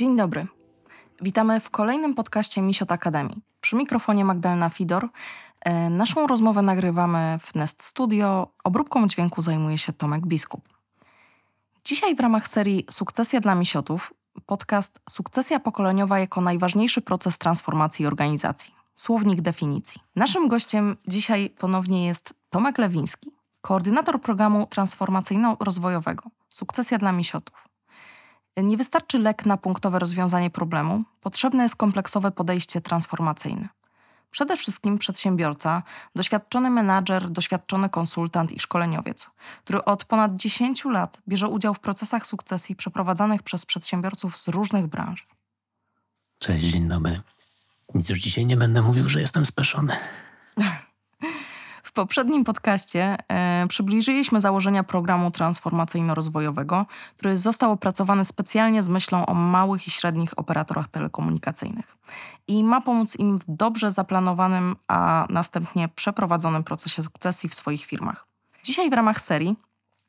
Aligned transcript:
Dzień 0.00 0.16
dobry. 0.16 0.46
Witamy 1.22 1.60
w 1.60 1.70
kolejnym 1.70 2.14
podcaście 2.14 2.62
Misiot 2.62 2.92
Akademii. 2.92 3.42
Przy 3.60 3.76
mikrofonie 3.76 4.24
Magdalena 4.24 4.68
Fidor. 4.68 5.08
E, 5.60 5.90
naszą 5.90 6.26
rozmowę 6.26 6.62
nagrywamy 6.62 7.38
w 7.40 7.54
Nest 7.54 7.82
Studio. 7.82 8.48
Obróbką 8.64 9.08
dźwięku 9.08 9.42
zajmuje 9.42 9.78
się 9.78 9.92
Tomek 9.92 10.26
Biskup. 10.26 10.68
Dzisiaj 11.84 12.16
w 12.16 12.20
ramach 12.20 12.48
serii 12.48 12.86
Sukcesja 12.90 13.40
dla 13.40 13.54
Misiotów 13.54 14.14
podcast 14.46 15.00
Sukcesja 15.10 15.60
pokoleniowa 15.60 16.18
jako 16.18 16.40
najważniejszy 16.40 17.00
proces 17.00 17.38
transformacji 17.38 18.06
organizacji. 18.06 18.74
Słownik 18.96 19.40
definicji. 19.40 20.00
Naszym 20.16 20.48
gościem 20.48 20.96
dzisiaj 21.08 21.50
ponownie 21.58 22.06
jest 22.06 22.34
Tomek 22.50 22.78
Lewiński, 22.78 23.30
koordynator 23.60 24.20
programu 24.20 24.66
transformacyjno-rozwojowego 24.70 26.22
Sukcesja 26.48 26.98
dla 26.98 27.12
Misiotów. 27.12 27.69
Nie 28.62 28.76
wystarczy 28.76 29.18
lek 29.18 29.46
na 29.46 29.56
punktowe 29.56 29.98
rozwiązanie 29.98 30.50
problemu, 30.50 31.04
potrzebne 31.20 31.62
jest 31.62 31.76
kompleksowe 31.76 32.30
podejście 32.30 32.80
transformacyjne. 32.80 33.68
Przede 34.30 34.56
wszystkim 34.56 34.98
przedsiębiorca, 34.98 35.82
doświadczony 36.16 36.70
menadżer, 36.70 37.30
doświadczony 37.30 37.88
konsultant 37.88 38.52
i 38.52 38.60
szkoleniowiec, 38.60 39.30
który 39.64 39.84
od 39.84 40.04
ponad 40.04 40.34
10 40.34 40.84
lat 40.84 41.18
bierze 41.28 41.48
udział 41.48 41.74
w 41.74 41.80
procesach 41.80 42.26
sukcesji 42.26 42.76
przeprowadzanych 42.76 43.42
przez 43.42 43.66
przedsiębiorców 43.66 44.38
z 44.38 44.48
różnych 44.48 44.86
branż. 44.86 45.28
Cześć, 46.38 46.66
dzień 46.66 46.88
dobry. 46.88 47.20
Nic 47.94 48.08
już 48.08 48.20
dzisiaj 48.20 48.46
nie 48.46 48.56
będę 48.56 48.82
mówił, 48.82 49.08
że 49.08 49.20
jestem 49.20 49.46
speszony. 49.46 49.96
W 51.90 51.92
poprzednim 51.92 52.44
podcaście 52.44 53.16
e, 53.28 53.66
przybliżyliśmy 53.68 54.40
założenia 54.40 54.82
programu 54.82 55.30
transformacyjno-rozwojowego, 55.30 56.84
który 57.16 57.36
został 57.36 57.72
opracowany 57.72 58.24
specjalnie 58.24 58.82
z 58.82 58.88
myślą 58.88 59.26
o 59.26 59.34
małych 59.34 59.86
i 59.86 59.90
średnich 59.90 60.38
operatorach 60.38 60.88
telekomunikacyjnych 60.88 61.96
i 62.48 62.64
ma 62.64 62.80
pomóc 62.80 63.16
im 63.16 63.38
w 63.38 63.44
dobrze 63.48 63.90
zaplanowanym, 63.90 64.76
a 64.88 65.26
następnie 65.30 65.88
przeprowadzonym 65.88 66.64
procesie 66.64 67.02
sukcesji 67.02 67.48
w 67.48 67.54
swoich 67.54 67.84
firmach. 67.84 68.26
Dzisiaj 68.62 68.90
w 68.90 68.92
ramach 68.92 69.20
serii 69.20 69.56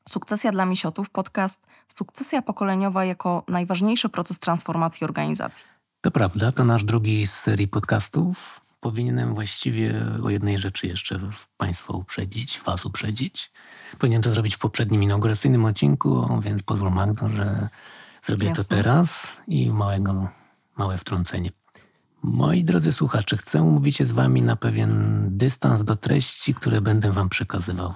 Sukcesja 0.09 0.51
dla 0.51 0.65
Misiotów 0.65 1.09
podcast 1.09 1.67
Sukcesja 1.87 2.41
pokoleniowa 2.41 3.05
jako 3.05 3.43
najważniejszy 3.47 4.09
proces 4.09 4.39
transformacji 4.39 5.05
organizacji. 5.05 5.65
To 6.01 6.11
prawda, 6.11 6.51
to 6.51 6.63
nasz 6.63 6.83
drugi 6.83 7.27
z 7.27 7.33
serii 7.33 7.67
podcastów 7.67 8.61
powinienem 8.81 9.33
właściwie 9.33 10.05
o 10.23 10.29
jednej 10.29 10.57
rzeczy 10.57 10.87
jeszcze 10.87 11.19
Państwa 11.57 11.93
uprzedzić, 11.93 12.59
Was 12.65 12.85
uprzedzić. 12.85 13.51
Powinienem 13.99 14.23
to 14.23 14.29
zrobić 14.29 14.55
w 14.55 14.59
poprzednim 14.59 15.03
inauguracyjnym 15.03 15.65
odcinku, 15.65 16.39
więc 16.41 16.63
pozwól 16.63 16.91
Magdo, 16.91 17.29
że 17.29 17.69
zrobię 18.23 18.47
Jasne. 18.47 18.63
to 18.63 18.69
teraz 18.69 19.37
i 19.47 19.69
małego, 19.69 20.27
małe 20.77 20.97
wtrącenie. 20.97 21.51
Moi 22.23 22.63
drodzy 22.63 22.91
słuchacze, 22.91 23.37
chcę 23.37 23.61
umówić 23.61 23.95
się 23.95 24.05
z 24.05 24.11
Wami 24.11 24.41
na 24.41 24.55
pewien 24.55 25.23
dystans 25.31 25.83
do 25.83 25.95
treści, 25.95 26.53
które 26.53 26.81
będę 26.81 27.11
Wam 27.11 27.29
przekazywał. 27.29 27.93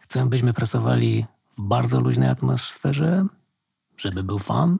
Chcę, 0.00 0.28
byśmy 0.28 0.52
pracowali 0.52 1.26
w 1.58 1.62
bardzo 1.62 2.00
luźnej 2.00 2.28
atmosferze, 2.28 3.26
żeby 3.96 4.22
był 4.22 4.38
fan, 4.38 4.78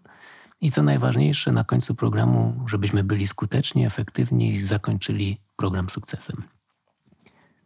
i 0.63 0.71
co 0.71 0.83
najważniejsze, 0.83 1.53
na 1.53 1.65
końcu 1.65 1.95
programu, 1.95 2.65
żebyśmy 2.67 3.05
byli 3.05 3.27
skuteczni, 3.27 3.87
efektywni 3.87 4.53
i 4.53 4.61
zakończyli 4.61 5.39
program 5.57 5.91
sukcesem. 5.91 6.43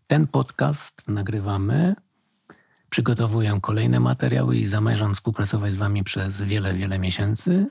Ten 0.07 0.27
podcast 0.27 1.09
nagrywamy, 1.09 1.95
przygotowuję 2.91 3.59
kolejne 3.63 4.01
materiały 4.01 4.57
i 4.57 4.67
zamierzam 4.67 5.15
współpracować 5.15 5.73
z 5.73 5.77
Wami 5.77 6.05
przez 6.05 6.41
wiele, 6.41 6.75
wiele 6.75 6.99
miesięcy, 6.99 7.67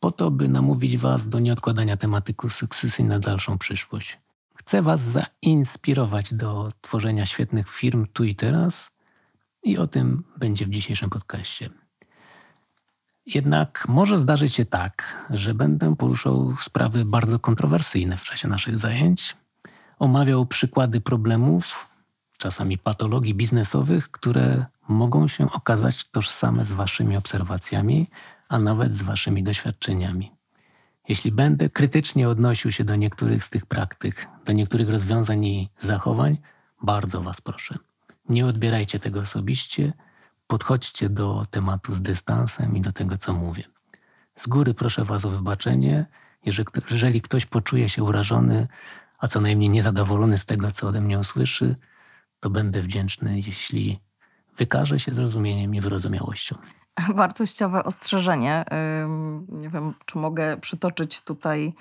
po 0.00 0.12
to, 0.12 0.30
by 0.30 0.48
namówić 0.48 0.98
Was 0.98 1.28
do 1.28 1.38
nieodkładania 1.38 1.96
tematyku 1.96 2.48
sukcesji 2.48 3.04
na 3.04 3.18
dalszą 3.18 3.58
przyszłość. 3.58 4.18
Chcę 4.54 4.82
Was 4.82 5.00
zainspirować 5.00 6.34
do 6.34 6.72
tworzenia 6.80 7.26
świetnych 7.26 7.68
firm 7.68 8.06
tu 8.12 8.24
i 8.24 8.34
teraz 8.34 8.90
i 9.62 9.78
o 9.78 9.86
tym 9.86 10.24
będzie 10.36 10.66
w 10.66 10.70
dzisiejszym 10.70 11.10
podcaście. 11.10 11.79
Jednak 13.26 13.86
może 13.88 14.18
zdarzyć 14.18 14.54
się 14.54 14.64
tak, 14.64 15.26
że 15.30 15.54
będę 15.54 15.96
poruszał 15.96 16.56
sprawy 16.56 17.04
bardzo 17.04 17.38
kontrowersyjne 17.38 18.16
w 18.16 18.22
czasie 18.22 18.48
naszych 18.48 18.78
zajęć, 18.78 19.36
omawiał 19.98 20.46
przykłady 20.46 21.00
problemów, 21.00 21.88
czasami 22.38 22.78
patologii 22.78 23.34
biznesowych, 23.34 24.10
które 24.10 24.64
mogą 24.88 25.28
się 25.28 25.52
okazać 25.52 26.04
tożsame 26.04 26.64
z 26.64 26.72
Waszymi 26.72 27.16
obserwacjami, 27.16 28.06
a 28.48 28.58
nawet 28.58 28.94
z 28.94 29.02
Waszymi 29.02 29.42
doświadczeniami. 29.42 30.32
Jeśli 31.08 31.32
będę 31.32 31.70
krytycznie 31.70 32.28
odnosił 32.28 32.72
się 32.72 32.84
do 32.84 32.96
niektórych 32.96 33.44
z 33.44 33.50
tych 33.50 33.66
praktyk, 33.66 34.28
do 34.44 34.52
niektórych 34.52 34.90
rozwiązań 34.90 35.44
i 35.44 35.68
zachowań, 35.78 36.38
bardzo 36.82 37.20
Was 37.20 37.40
proszę, 37.40 37.74
nie 38.28 38.46
odbierajcie 38.46 38.98
tego 38.98 39.20
osobiście 39.20 39.92
podchodźcie 40.50 41.08
do 41.08 41.46
tematu 41.50 41.94
z 41.94 42.00
dystansem 42.00 42.76
i 42.76 42.80
do 42.80 42.92
tego, 42.92 43.18
co 43.18 43.32
mówię. 43.32 43.64
Z 44.36 44.46
góry 44.46 44.74
proszę 44.74 45.04
Was 45.04 45.24
o 45.24 45.30
wybaczenie, 45.30 46.06
jeżeli, 46.44 46.68
jeżeli 46.90 47.22
ktoś 47.22 47.46
poczuje 47.46 47.88
się 47.88 48.02
urażony, 48.04 48.68
a 49.18 49.28
co 49.28 49.40
najmniej 49.40 49.70
niezadowolony 49.70 50.38
z 50.38 50.46
tego, 50.46 50.70
co 50.70 50.88
ode 50.88 51.00
mnie 51.00 51.18
usłyszy, 51.18 51.76
to 52.40 52.50
będę 52.50 52.82
wdzięczny, 52.82 53.36
jeśli 53.36 53.98
wykaże 54.56 55.00
się 55.00 55.12
zrozumieniem 55.12 55.74
i 55.74 55.80
wyrozumiałością. 55.80 56.56
Wartościowe 57.14 57.84
ostrzeżenie. 57.84 58.64
Nie 59.48 59.68
wiem, 59.68 59.94
czy 60.06 60.18
mogę 60.18 60.56
przytoczyć 60.56 61.20
tutaj 61.20 61.74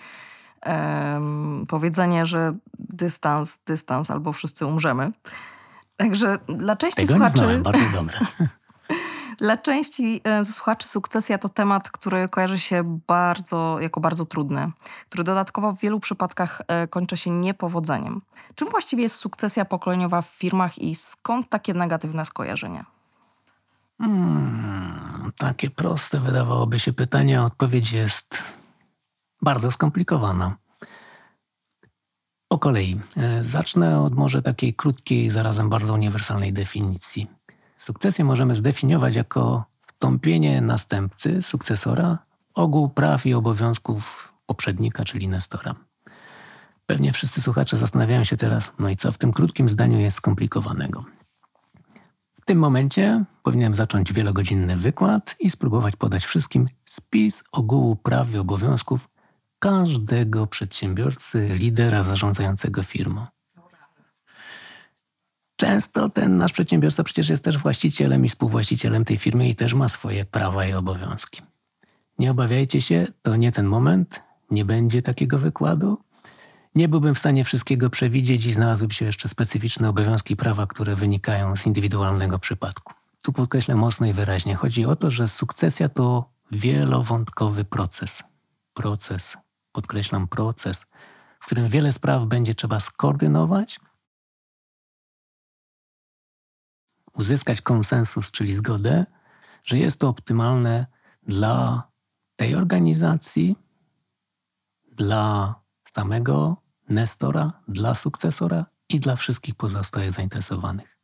powiedzenie, 1.67 2.25
że 2.25 2.53
dystans, 2.79 3.59
dystans 3.65 4.11
albo 4.11 4.33
wszyscy 4.33 4.65
umrzemy. 4.65 5.11
Także 5.97 6.37
dla 6.47 6.75
części 6.75 7.01
Tego 7.01 7.13
słuchaczy. 7.13 7.33
Nie 7.33 7.39
znałem, 7.39 7.63
bardzo 7.63 7.89
dobre. 7.93 8.19
Dla 9.39 9.57
części 9.57 10.21
e, 10.23 10.45
słuchaczy 10.45 10.87
sukcesja 10.87 11.37
to 11.37 11.49
temat, 11.49 11.89
który 11.89 12.29
kojarzy 12.29 12.59
się 12.59 12.99
bardzo, 13.07 13.79
jako 13.79 13.99
bardzo 13.99 14.25
trudny, 14.25 14.71
który 15.09 15.23
dodatkowo 15.23 15.71
w 15.71 15.79
wielu 15.79 15.99
przypadkach 15.99 16.61
e, 16.67 16.87
kończy 16.87 17.17
się 17.17 17.31
niepowodzeniem. 17.31 18.21
Czym 18.55 18.69
właściwie 18.69 19.03
jest 19.03 19.15
sukcesja 19.15 19.65
pokoleniowa 19.65 20.21
w 20.21 20.27
firmach 20.27 20.79
i 20.79 20.95
skąd 20.95 21.49
takie 21.49 21.73
negatywne 21.73 22.25
skojarzenia? 22.25 22.85
Hmm, 23.97 25.31
takie 25.37 25.69
proste 25.69 26.19
wydawałoby 26.19 26.79
się 26.79 26.93
pytanie, 26.93 27.39
a 27.39 27.45
odpowiedź 27.45 27.91
jest 27.91 28.43
bardzo 29.41 29.71
skomplikowana. 29.71 30.57
Po 32.47 32.57
kolei. 32.57 32.99
E, 33.17 33.43
zacznę 33.43 34.01
od 34.01 34.15
może 34.15 34.41
takiej 34.41 34.73
krótkiej, 34.73 35.31
zarazem 35.31 35.69
bardzo 35.69 35.93
uniwersalnej 35.93 36.53
definicji. 36.53 37.38
Sukcesję 37.79 38.25
możemy 38.25 38.55
zdefiniować 38.55 39.15
jako 39.15 39.65
wtąpienie 39.81 40.61
następcy, 40.61 41.41
sukcesora, 41.41 42.17
ogół 42.53 42.89
praw 42.89 43.25
i 43.25 43.33
obowiązków 43.33 44.33
poprzednika, 44.45 45.05
czyli 45.05 45.27
nestora. 45.27 45.75
Pewnie 46.85 47.13
wszyscy 47.13 47.41
słuchacze 47.41 47.77
zastanawiają 47.77 48.23
się 48.23 48.37
teraz, 48.37 48.73
no 48.79 48.89
i 48.89 48.97
co 48.97 49.11
w 49.11 49.17
tym 49.17 49.33
krótkim 49.33 49.69
zdaniu 49.69 49.99
jest 49.99 50.17
skomplikowanego. 50.17 51.05
W 52.41 52.45
tym 52.45 52.59
momencie 52.59 53.23
powinienem 53.43 53.75
zacząć 53.75 54.13
wielogodzinny 54.13 54.77
wykład 54.77 55.35
i 55.39 55.49
spróbować 55.49 55.95
podać 55.95 56.25
wszystkim 56.25 56.67
spis 56.85 57.43
ogółu 57.51 57.95
praw 57.95 58.33
i 58.33 58.37
obowiązków 58.37 59.09
każdego 59.59 60.47
przedsiębiorcy, 60.47 61.49
lidera 61.55 62.03
zarządzającego 62.03 62.83
firmą. 62.83 63.25
Często 65.59 66.09
ten 66.09 66.37
nasz 66.37 66.51
przedsiębiorca 66.51 67.03
przecież 67.03 67.29
jest 67.29 67.43
też 67.43 67.57
właścicielem 67.57 68.25
i 68.25 68.29
współwłaścicielem 68.29 69.05
tej 69.05 69.17
firmy 69.17 69.49
i 69.49 69.55
też 69.55 69.73
ma 69.73 69.89
swoje 69.89 70.25
prawa 70.25 70.65
i 70.65 70.73
obowiązki. 70.73 71.41
Nie 72.19 72.31
obawiajcie 72.31 72.81
się, 72.81 73.07
to 73.21 73.35
nie 73.35 73.51
ten 73.51 73.65
moment, 73.65 74.21
nie 74.51 74.65
będzie 74.65 75.01
takiego 75.01 75.39
wykładu. 75.39 75.97
Nie 76.75 76.87
byłbym 76.87 77.15
w 77.15 77.19
stanie 77.19 77.43
wszystkiego 77.43 77.89
przewidzieć 77.89 78.45
i 78.45 78.53
znalazłyby 78.53 78.93
się 78.93 79.05
jeszcze 79.05 79.29
specyficzne 79.29 79.89
obowiązki 79.89 80.35
prawa, 80.35 80.67
które 80.67 80.95
wynikają 80.95 81.55
z 81.55 81.65
indywidualnego 81.65 82.39
przypadku. 82.39 82.93
Tu 83.21 83.33
podkreślę 83.33 83.75
mocno 83.75 84.07
i 84.07 84.13
wyraźnie. 84.13 84.55
Chodzi 84.55 84.85
o 84.85 84.95
to, 84.95 85.11
że 85.11 85.27
sukcesja 85.27 85.89
to 85.89 86.29
wielowątkowy 86.51 87.65
proces. 87.65 88.23
Proces, 88.73 89.37
podkreślam 89.71 90.27
proces, 90.27 90.85
w 91.39 91.45
którym 91.45 91.67
wiele 91.67 91.91
spraw 91.91 92.25
będzie 92.25 92.55
trzeba 92.55 92.79
skoordynować 92.79 93.79
uzyskać 97.13 97.61
konsensus, 97.61 98.31
czyli 98.31 98.53
zgodę, 98.53 99.05
że 99.63 99.77
jest 99.77 99.99
to 99.99 100.09
optymalne 100.09 100.85
dla 101.23 101.83
tej 102.35 102.55
organizacji, 102.55 103.55
dla 104.91 105.55
samego 105.93 106.57
Nestora, 106.89 107.53
dla 107.67 107.95
sukcesora 107.95 108.65
i 108.89 108.99
dla 108.99 109.15
wszystkich 109.15 109.55
pozostałych 109.55 110.11
zainteresowanych. 110.11 110.97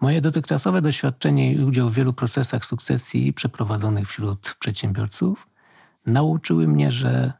Moje 0.00 0.20
dotychczasowe 0.20 0.82
doświadczenie 0.82 1.52
i 1.52 1.64
udział 1.64 1.90
w 1.90 1.94
wielu 1.94 2.12
procesach 2.12 2.64
sukcesji 2.64 3.32
przeprowadzonych 3.32 4.08
wśród 4.08 4.56
przedsiębiorców 4.58 5.48
nauczyły 6.06 6.68
mnie, 6.68 6.92
że 6.92 7.32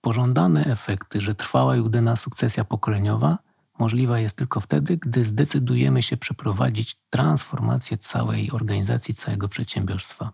pożądane 0.00 0.64
efekty, 0.64 1.20
że 1.20 1.34
trwała 1.34 1.76
i 1.76 1.80
udana 1.80 2.16
sukcesja 2.16 2.64
pokoleniowa 2.64 3.38
możliwa 3.82 4.18
jest 4.18 4.36
tylko 4.36 4.60
wtedy, 4.60 4.96
gdy 4.96 5.24
zdecydujemy 5.24 6.02
się 6.02 6.16
przeprowadzić 6.16 6.96
transformację 7.10 7.98
całej 7.98 8.50
organizacji, 8.50 9.14
całego 9.14 9.48
przedsiębiorstwa. 9.48 10.32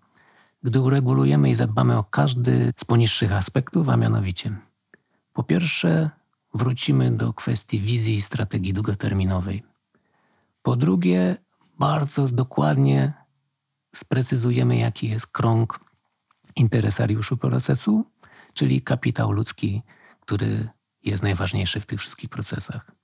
Gdy 0.62 0.80
uregulujemy 0.80 1.50
i 1.50 1.54
zadbamy 1.54 1.98
o 1.98 2.04
każdy 2.04 2.72
z 2.76 2.84
poniższych 2.84 3.32
aspektów, 3.32 3.88
a 3.88 3.96
mianowicie 3.96 4.56
po 5.32 5.42
pierwsze 5.42 6.10
wrócimy 6.54 7.10
do 7.10 7.32
kwestii 7.32 7.80
wizji 7.80 8.14
i 8.14 8.22
strategii 8.22 8.74
długoterminowej. 8.74 9.62
Po 10.62 10.76
drugie, 10.76 11.36
bardzo 11.78 12.28
dokładnie 12.28 13.12
sprecyzujemy, 13.96 14.76
jaki 14.76 15.08
jest 15.08 15.26
krąg 15.26 15.80
interesariuszy 16.56 17.36
procesu, 17.36 18.04
czyli 18.54 18.82
kapitał 18.82 19.32
ludzki, 19.32 19.82
który 20.20 20.68
jest 21.04 21.22
najważniejszy 21.22 21.80
w 21.80 21.86
tych 21.86 22.00
wszystkich 22.00 22.30
procesach. 22.30 22.97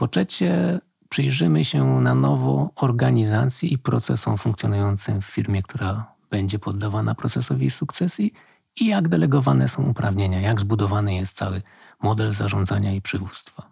Po 0.00 0.08
trzecie, 0.08 0.80
przyjrzymy 1.08 1.64
się 1.64 2.00
na 2.00 2.14
nowo 2.14 2.70
organizacji 2.76 3.72
i 3.72 3.78
procesom 3.78 4.38
funkcjonującym 4.38 5.20
w 5.20 5.24
firmie, 5.24 5.62
która 5.62 6.14
będzie 6.30 6.58
poddawana 6.58 7.14
procesowi 7.14 7.70
sukcesji 7.70 8.32
i 8.80 8.86
jak 8.86 9.08
delegowane 9.08 9.68
są 9.68 9.82
uprawnienia, 9.82 10.40
jak 10.40 10.60
zbudowany 10.60 11.14
jest 11.14 11.36
cały 11.36 11.62
model 12.02 12.32
zarządzania 12.32 12.92
i 12.92 13.02
przywództwa. 13.02 13.70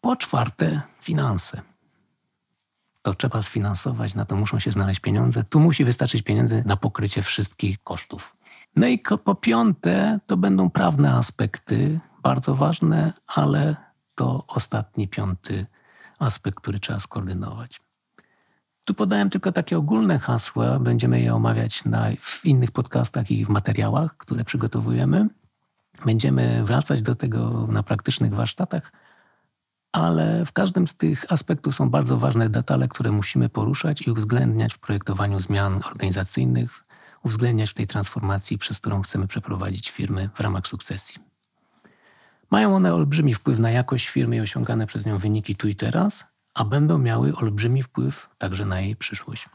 Po 0.00 0.16
czwarte, 0.16 0.80
finanse. 1.00 1.62
To 3.02 3.14
trzeba 3.14 3.42
sfinansować, 3.42 4.14
na 4.14 4.24
to 4.24 4.36
muszą 4.36 4.58
się 4.58 4.70
znaleźć 4.70 5.00
pieniądze. 5.00 5.44
Tu 5.44 5.60
musi 5.60 5.84
wystarczyć 5.84 6.22
pieniędzy 6.22 6.62
na 6.66 6.76
pokrycie 6.76 7.22
wszystkich 7.22 7.82
kosztów. 7.82 8.36
No 8.76 8.86
i 8.86 8.98
po 9.24 9.34
piąte, 9.34 10.20
to 10.26 10.36
będą 10.36 10.70
prawne 10.70 11.14
aspekty, 11.14 12.00
bardzo 12.22 12.54
ważne, 12.54 13.12
ale 13.26 13.91
to 14.22 14.44
ostatni, 14.48 15.08
piąty 15.08 15.66
aspekt, 16.18 16.60
który 16.60 16.80
trzeba 16.80 17.00
skoordynować. 17.00 17.80
Tu 18.84 18.94
podałem 18.94 19.30
tylko 19.30 19.52
takie 19.52 19.78
ogólne 19.78 20.18
hasła, 20.18 20.78
będziemy 20.78 21.20
je 21.20 21.34
omawiać 21.34 21.84
na, 21.84 22.06
w 22.20 22.44
innych 22.44 22.70
podcastach 22.70 23.30
i 23.30 23.44
w 23.44 23.48
materiałach, 23.48 24.16
które 24.16 24.44
przygotowujemy. 24.44 25.28
Będziemy 26.04 26.64
wracać 26.64 27.02
do 27.02 27.14
tego 27.14 27.66
na 27.66 27.82
praktycznych 27.82 28.34
warsztatach, 28.34 28.92
ale 29.92 30.46
w 30.46 30.52
każdym 30.52 30.86
z 30.86 30.96
tych 30.96 31.32
aspektów 31.32 31.74
są 31.74 31.90
bardzo 31.90 32.18
ważne 32.18 32.48
detale, 32.48 32.88
które 32.88 33.12
musimy 33.12 33.48
poruszać 33.48 34.02
i 34.02 34.10
uwzględniać 34.10 34.74
w 34.74 34.78
projektowaniu 34.78 35.40
zmian 35.40 35.80
organizacyjnych, 35.84 36.84
uwzględniać 37.22 37.70
w 37.70 37.74
tej 37.74 37.86
transformacji, 37.86 38.58
przez 38.58 38.78
którą 38.78 39.02
chcemy 39.02 39.26
przeprowadzić 39.26 39.90
firmy 39.90 40.30
w 40.34 40.40
ramach 40.40 40.66
sukcesji. 40.66 41.31
Mają 42.52 42.76
one 42.76 42.94
olbrzymi 42.94 43.34
wpływ 43.34 43.58
na 43.58 43.70
jakość 43.70 44.08
firmy 44.08 44.36
i 44.36 44.40
osiągane 44.40 44.86
przez 44.86 45.06
nią 45.06 45.18
wyniki 45.18 45.56
tu 45.56 45.68
i 45.68 45.76
teraz, 45.76 46.26
a 46.54 46.64
będą 46.64 46.98
miały 46.98 47.36
olbrzymi 47.36 47.82
wpływ 47.82 48.28
także 48.38 48.64
na 48.64 48.80
jej 48.80 48.96
przyszłość. 48.96 49.48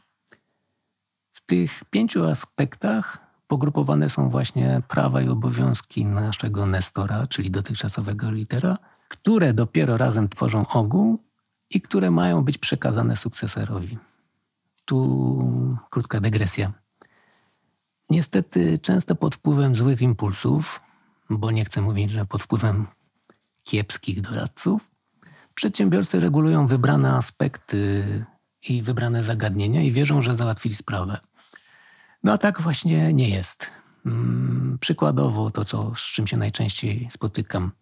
W 1.32 1.46
tych 1.46 1.84
pięciu 1.84 2.24
aspektach 2.24 3.18
pogrupowane 3.46 4.08
są 4.08 4.28
właśnie 4.28 4.82
prawa 4.88 5.22
i 5.22 5.28
obowiązki 5.28 6.04
naszego 6.04 6.66
Nestora, 6.66 7.26
czyli 7.26 7.50
dotychczasowego 7.50 8.30
litera, 8.30 8.78
które 9.08 9.54
dopiero 9.54 9.96
razem 9.96 10.28
tworzą 10.28 10.66
ogół 10.66 11.18
i 11.70 11.80
które 11.80 12.10
mają 12.10 12.44
być 12.44 12.58
przekazane 12.58 13.16
sukcesorowi. 13.16 13.98
Tu 14.84 15.78
krótka 15.90 16.20
dygresja. 16.20 16.72
Niestety, 18.10 18.78
często 18.78 19.14
pod 19.14 19.34
wpływem 19.34 19.76
złych 19.76 20.02
impulsów, 20.02 20.87
bo 21.30 21.50
nie 21.50 21.64
chcę 21.64 21.80
mówić, 21.80 22.10
że 22.10 22.24
pod 22.24 22.42
wpływem 22.42 22.86
kiepskich 23.64 24.20
doradców, 24.20 24.90
przedsiębiorcy 25.54 26.20
regulują 26.20 26.66
wybrane 26.66 27.14
aspekty 27.14 28.04
i 28.68 28.82
wybrane 28.82 29.22
zagadnienia 29.22 29.82
i 29.82 29.92
wierzą, 29.92 30.22
że 30.22 30.36
załatwili 30.36 30.74
sprawę. 30.74 31.18
No 32.22 32.32
a 32.32 32.38
tak 32.38 32.62
właśnie 32.62 33.12
nie 33.12 33.28
jest. 33.28 33.70
Mm, 34.06 34.78
przykładowo 34.80 35.50
to, 35.50 35.64
co, 35.64 35.92
z 35.96 36.00
czym 36.00 36.26
się 36.26 36.36
najczęściej 36.36 37.08
spotykam. 37.10 37.72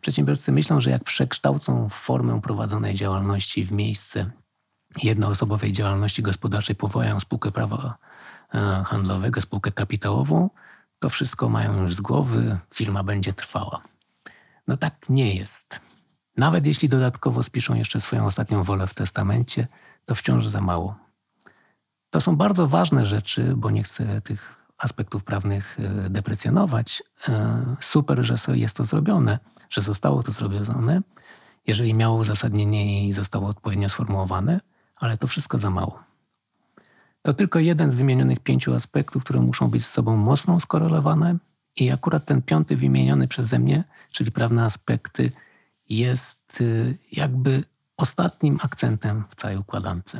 Przedsiębiorcy 0.00 0.52
myślą, 0.52 0.80
że 0.80 0.90
jak 0.90 1.04
przekształcą 1.04 1.88
formę 1.88 2.40
prowadzonej 2.40 2.94
działalności 2.94 3.64
w 3.64 3.72
miejsce 3.72 4.30
jednoosobowej 5.02 5.72
działalności 5.72 6.22
gospodarczej, 6.22 6.76
powołają 6.76 7.20
spółkę 7.20 7.50
prawa 7.52 7.96
e, 8.54 8.82
handlowego, 8.86 9.40
spółkę 9.40 9.72
kapitałową, 9.72 10.50
to 10.98 11.08
wszystko 11.08 11.48
mają 11.48 11.82
już 11.82 11.94
z 11.94 12.00
głowy, 12.00 12.58
firma 12.74 13.02
będzie 13.02 13.32
trwała. 13.32 13.82
No 14.68 14.76
tak 14.76 15.08
nie 15.08 15.34
jest. 15.34 15.80
Nawet 16.36 16.66
jeśli 16.66 16.88
dodatkowo 16.88 17.42
spiszą 17.42 17.74
jeszcze 17.74 18.00
swoją 18.00 18.26
ostatnią 18.26 18.62
wolę 18.62 18.86
w 18.86 18.94
testamencie, 18.94 19.66
to 20.04 20.14
wciąż 20.14 20.46
za 20.46 20.60
mało. 20.60 20.96
To 22.10 22.20
są 22.20 22.36
bardzo 22.36 22.66
ważne 22.66 23.06
rzeczy, 23.06 23.54
bo 23.56 23.70
nie 23.70 23.82
chcę 23.82 24.20
tych 24.20 24.56
aspektów 24.78 25.24
prawnych 25.24 25.78
e, 25.80 26.10
deprecjonować. 26.10 27.02
E, 27.28 27.76
super, 27.80 28.24
że 28.24 28.36
jest 28.56 28.76
to 28.76 28.84
zrobione, 28.84 29.38
że 29.70 29.82
zostało 29.82 30.22
to 30.22 30.32
zrobione, 30.32 31.02
jeżeli 31.66 31.94
miało 31.94 32.16
uzasadnienie 32.16 33.08
i 33.08 33.12
zostało 33.12 33.48
odpowiednio 33.48 33.88
sformułowane, 33.88 34.60
ale 34.96 35.18
to 35.18 35.26
wszystko 35.26 35.58
za 35.58 35.70
mało. 35.70 36.05
To 37.26 37.34
tylko 37.34 37.58
jeden 37.58 37.90
z 37.90 37.94
wymienionych 37.94 38.40
pięciu 38.40 38.74
aspektów, 38.74 39.24
które 39.24 39.40
muszą 39.40 39.68
być 39.68 39.84
z 39.84 39.90
sobą 39.90 40.16
mocno 40.16 40.60
skorelowane, 40.60 41.36
i 41.76 41.90
akurat 41.90 42.24
ten 42.24 42.42
piąty 42.42 42.76
wymieniony 42.76 43.28
przeze 43.28 43.58
mnie, 43.58 43.84
czyli 44.10 44.32
prawne 44.32 44.64
aspekty, 44.64 45.30
jest 45.88 46.60
y, 46.60 46.98
jakby 47.12 47.64
ostatnim 47.96 48.58
akcentem 48.62 49.24
w 49.28 49.34
całej 49.34 49.56
układance. 49.56 50.16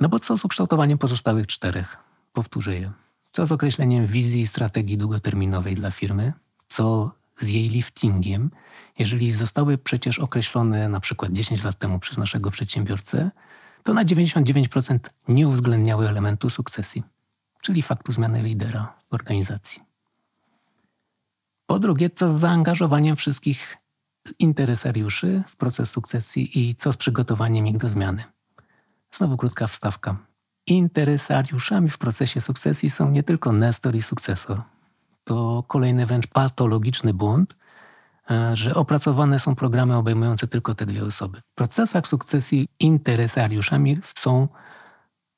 No 0.00 0.08
bo 0.08 0.18
co 0.18 0.36
z 0.36 0.44
ukształtowaniem 0.44 0.98
pozostałych 0.98 1.46
czterech? 1.46 1.96
Powtórzę 2.32 2.74
je. 2.74 2.92
Co 3.32 3.46
z 3.46 3.52
określeniem 3.52 4.06
wizji 4.06 4.40
i 4.40 4.46
strategii 4.46 4.98
długoterminowej 4.98 5.74
dla 5.74 5.90
firmy? 5.90 6.32
Co 6.68 7.12
z 7.40 7.48
jej 7.48 7.68
liftingiem? 7.68 8.50
Jeżeli 8.98 9.32
zostały 9.32 9.78
przecież 9.78 10.18
określone 10.18 10.88
na 10.88 11.00
przykład 11.00 11.32
10 11.32 11.64
lat 11.64 11.78
temu 11.78 11.98
przez 11.98 12.18
naszego 12.18 12.50
przedsiębiorcę, 12.50 13.30
to 13.86 13.94
na 13.94 14.04
99% 14.04 14.98
nie 15.28 15.48
uwzględniały 15.48 16.08
elementu 16.08 16.50
sukcesji, 16.50 17.02
czyli 17.60 17.82
faktu 17.82 18.12
zmiany 18.12 18.42
lidera 18.42 18.94
w 19.10 19.14
organizacji. 19.14 19.82
Po 21.66 21.78
drugie, 21.78 22.10
co 22.10 22.28
z 22.28 22.40
zaangażowaniem 22.40 23.16
wszystkich 23.16 23.76
interesariuszy 24.38 25.42
w 25.48 25.56
proces 25.56 25.90
sukcesji 25.90 26.58
i 26.60 26.74
co 26.74 26.92
z 26.92 26.96
przygotowaniem 26.96 27.66
ich 27.66 27.76
do 27.76 27.88
zmiany? 27.88 28.24
Znowu 29.10 29.36
krótka 29.36 29.66
wstawka. 29.66 30.16
Interesariuszami 30.66 31.88
w 31.88 31.98
procesie 31.98 32.40
sukcesji 32.40 32.90
są 32.90 33.10
nie 33.10 33.22
tylko 33.22 33.52
Nestor 33.52 33.96
i 33.96 34.02
sukcesor. 34.02 34.62
To 35.24 35.64
kolejny 35.68 36.06
wręcz 36.06 36.26
patologiczny 36.26 37.14
błąd, 37.14 37.56
że 38.52 38.74
opracowane 38.74 39.38
są 39.38 39.54
programy 39.54 39.96
obejmujące 39.96 40.46
tylko 40.46 40.74
te 40.74 40.86
dwie 40.86 41.04
osoby. 41.04 41.40
W 41.40 41.54
procesach 41.54 42.06
sukcesji 42.06 42.68
interesariuszami 42.80 43.98
są 44.16 44.48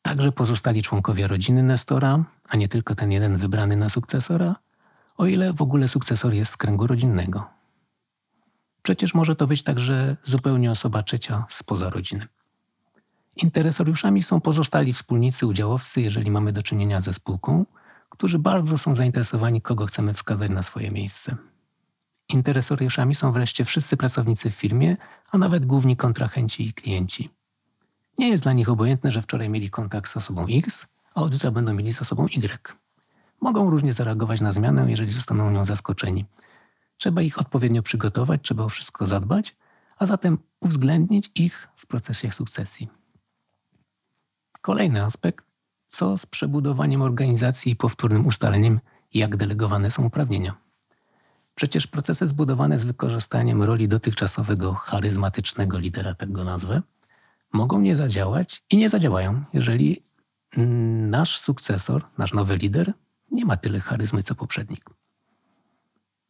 także 0.03 0.33
pozostali 0.33 0.83
członkowie 0.83 1.27
rodziny 1.27 1.63
Nestora, 1.63 2.25
a 2.49 2.57
nie 2.57 2.69
tylko 2.69 2.95
ten 2.95 3.13
jeden 3.13 3.37
wybrany 3.37 3.77
na 3.77 3.89
sukcesora, 3.89 4.57
o 5.17 5.27
ile 5.27 5.53
w 5.53 5.63
ogóle 5.63 5.89
sukcesor 5.89 6.35
jest 6.35 6.53
z 6.53 6.57
kręgu 6.57 6.87
rodzinnego. 6.87 7.45
Przecież 8.83 9.15
może 9.15 9.37
to 9.37 9.47
być 9.47 9.63
także 9.63 10.17
zupełnie 10.23 10.71
osoba 10.71 11.03
trzecia 11.03 11.45
spoza 11.49 11.91
rodziny. 11.91 12.27
Interesariuszami 13.37 14.23
są 14.23 14.41
pozostali 14.41 14.93
wspólnicy, 14.93 15.47
udziałowcy, 15.47 16.01
jeżeli 16.01 16.31
mamy 16.31 16.53
do 16.53 16.63
czynienia 16.63 17.01
ze 17.01 17.15
spółką, 17.15 17.67
którzy 18.09 18.39
bardzo 18.39 18.79
są 18.79 18.95
zainteresowani, 18.95 19.63
kogo 19.63 19.87
chcemy 19.87 20.15
wskazać 20.15 20.51
na 20.51 20.63
swoje 20.63 20.91
miejsce. 20.91 21.37
Interesariuszami 22.29 23.15
są 23.15 23.33
wreszcie 23.33 23.65
wszyscy 23.65 23.97
pracownicy 23.97 24.51
w 24.51 24.55
firmie, 24.55 24.97
a 25.31 25.39
nawet 25.39 25.67
główni 25.67 25.97
kontrahenci 25.97 26.69
i 26.69 26.73
klienci. 26.73 27.31
Nie 28.19 28.29
jest 28.29 28.43
dla 28.43 28.53
nich 28.53 28.69
obojętne, 28.69 29.13
że 29.13 29.23
wczoraj 29.23 29.51
mieli 29.51 29.71
kontakt 29.71 30.11
z 30.11 30.17
osobą 30.17 30.47
X, 30.51 30.87
a 31.15 31.23
od 31.23 31.33
jutra 31.33 31.51
będą 31.51 31.75
mieli 31.75 31.93
z 31.93 32.03
osobą 32.03 32.27
Y. 32.27 32.77
Mogą 33.41 33.71
różnie 33.71 33.93
zareagować 33.93 34.41
na 34.41 34.53
zmianę, 34.53 34.91
jeżeli 34.91 35.13
zostaną 35.13 35.51
nią 35.51 35.65
zaskoczeni. 35.65 36.27
Trzeba 36.97 37.23
ich 37.23 37.41
odpowiednio 37.41 37.83
przygotować, 37.83 38.41
trzeba 38.43 38.65
o 38.65 38.69
wszystko 38.69 39.07
zadbać, 39.07 39.57
a 39.99 40.07
zatem 40.07 40.39
uwzględnić 40.61 41.31
ich 41.35 41.69
w 41.77 41.87
procesie 41.87 42.33
sukcesji. 42.33 42.89
Kolejny 44.61 45.05
aspekt, 45.05 45.45
co 45.89 46.19
z 46.19 46.27
przebudowaniem 46.27 47.03
organizacji 47.03 47.73
i 47.73 47.77
powtórnym 47.77 48.27
ustaleniem, 48.27 48.81
jak 49.15 49.37
delegowane 49.37 49.91
są 49.91 50.05
uprawnienia. 50.05 50.68
Przecież 51.59 51.87
procesy 51.87 52.27
zbudowane 52.27 52.79
z 52.79 52.85
wykorzystaniem 52.85 53.63
roli 53.63 53.89
dotychczasowego 53.89 54.75
charyzmatycznego 54.75 55.79
lidera, 55.79 56.15
tak 56.15 56.33
go 56.33 56.45
nazwę, 56.45 56.83
mogą 57.53 57.81
nie 57.81 57.97
zadziałać 57.97 58.63
i 58.71 58.77
nie 58.77 58.89
zadziałają, 58.89 59.45
jeżeli 59.53 60.03
nasz 61.11 61.39
sukcesor, 61.39 62.05
nasz 62.19 62.33
nowy 62.33 62.57
lider 62.57 62.93
nie 63.31 63.45
ma 63.45 63.57
tyle 63.57 63.81
charyzmy 63.81 64.23
co 64.23 64.35
poprzednik. 64.35 64.91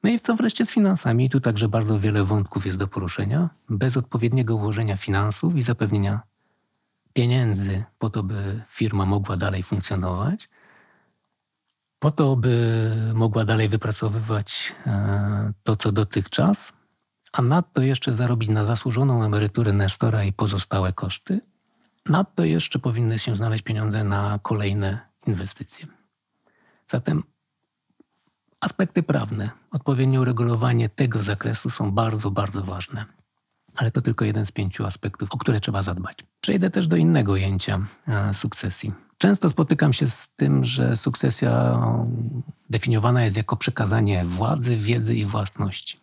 No 0.02 0.11
i 0.11 0.20
co 0.20 0.37
wreszcie 0.37 0.66
z 0.66 0.70
finansami? 0.70 1.30
Tu 1.30 1.40
także 1.40 1.68
bardzo 1.68 2.00
wiele 2.00 2.25
wątków 2.25 2.66
jest 2.66 2.78
do 2.78 2.88
poruszenia. 2.88 3.50
Bez 3.68 3.97
odpowiedniego 3.97 4.56
ułożenia 4.56 4.97
finansów 4.97 5.56
i 5.56 5.62
zapewnienia 5.62 6.20
pieniędzy 7.12 7.85
po 7.99 8.11
to, 8.11 8.23
by 8.23 8.62
firma 8.68 9.06
mogła 9.06 9.37
dalej 9.37 9.62
funkcjonować, 9.62 10.49
po 11.99 12.11
to, 12.11 12.37
by 12.37 12.93
mogła 13.14 13.45
dalej 13.45 13.69
wypracowywać 13.69 14.75
e, 14.87 15.52
to, 15.62 15.76
co 15.76 15.93
dotychczas, 15.93 16.73
a 17.33 17.43
nadto 17.43 17.83
jeszcze 17.83 18.14
zarobić 18.14 18.49
na 18.49 18.64
zasłużoną 18.64 19.25
emeryturę 19.25 19.73
Nestora 19.73 20.25
i 20.25 20.33
pozostałe 20.33 20.93
koszty, 20.93 21.40
nadto 22.07 22.45
jeszcze 22.45 22.78
powinny 22.78 23.19
się 23.19 23.37
znaleźć 23.37 23.64
pieniądze 23.64 24.05
na 24.05 24.38
kolejne 24.43 24.99
inwestycje. 25.26 25.87
Zatem 26.88 27.23
aspekty 28.61 29.02
prawne, 29.02 29.50
odpowiednie 29.71 30.21
uregulowanie 30.21 30.88
tego 30.88 31.23
zakresu 31.23 31.71
są 31.71 31.90
bardzo, 31.90 32.31
bardzo 32.31 32.62
ważne. 32.62 33.05
Ale 33.76 33.90
to 33.90 34.02
tylko 34.02 34.25
jeden 34.25 34.47
z 34.47 34.52
pięciu 34.52 34.87
aspektów, 34.87 35.33
o 35.33 35.38
które 35.38 35.61
trzeba 35.61 35.83
zadbać. 35.83 36.19
Przejdę 36.40 36.71
też 36.71 36.87
do 36.87 36.97
innego 36.97 37.33
ujęcia 37.33 37.81
e, 38.09 38.35
sukcesji. 38.35 39.08
Często 39.18 39.48
spotykam 39.48 39.92
się 39.92 40.06
z 40.06 40.28
tym, 40.37 40.64
że 40.64 40.96
sukcesja 40.96 41.80
definiowana 42.70 43.25
jest 43.25 43.37
jako 43.37 43.56
przekazanie 43.56 44.25
władzy, 44.25 44.76
wiedzy 44.76 45.14
i 45.14 45.25
własności. 45.25 46.00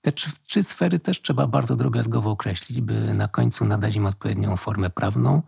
Te 0.00 0.12
trzy, 0.12 0.62
sfery 0.62 0.98
też 0.98 1.22
trzeba 1.22 1.46
bardzo 1.46 1.76
drobiazgowo 1.76 2.30
określić, 2.30 2.80
by 2.80 3.14
na 3.14 3.28
końcu 3.28 3.64
nadać 3.64 3.96
im 3.96 4.06
odpowiednią 4.06 4.56
formę 4.56 4.90
prawną, 4.90 5.42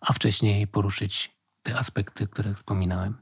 a 0.00 0.12
wcześniej 0.12 0.66
poruszyć 0.66 1.34
te 1.62 1.78
aspekty, 1.78 2.26
które 2.26 2.54
wspominałem. 2.54 3.14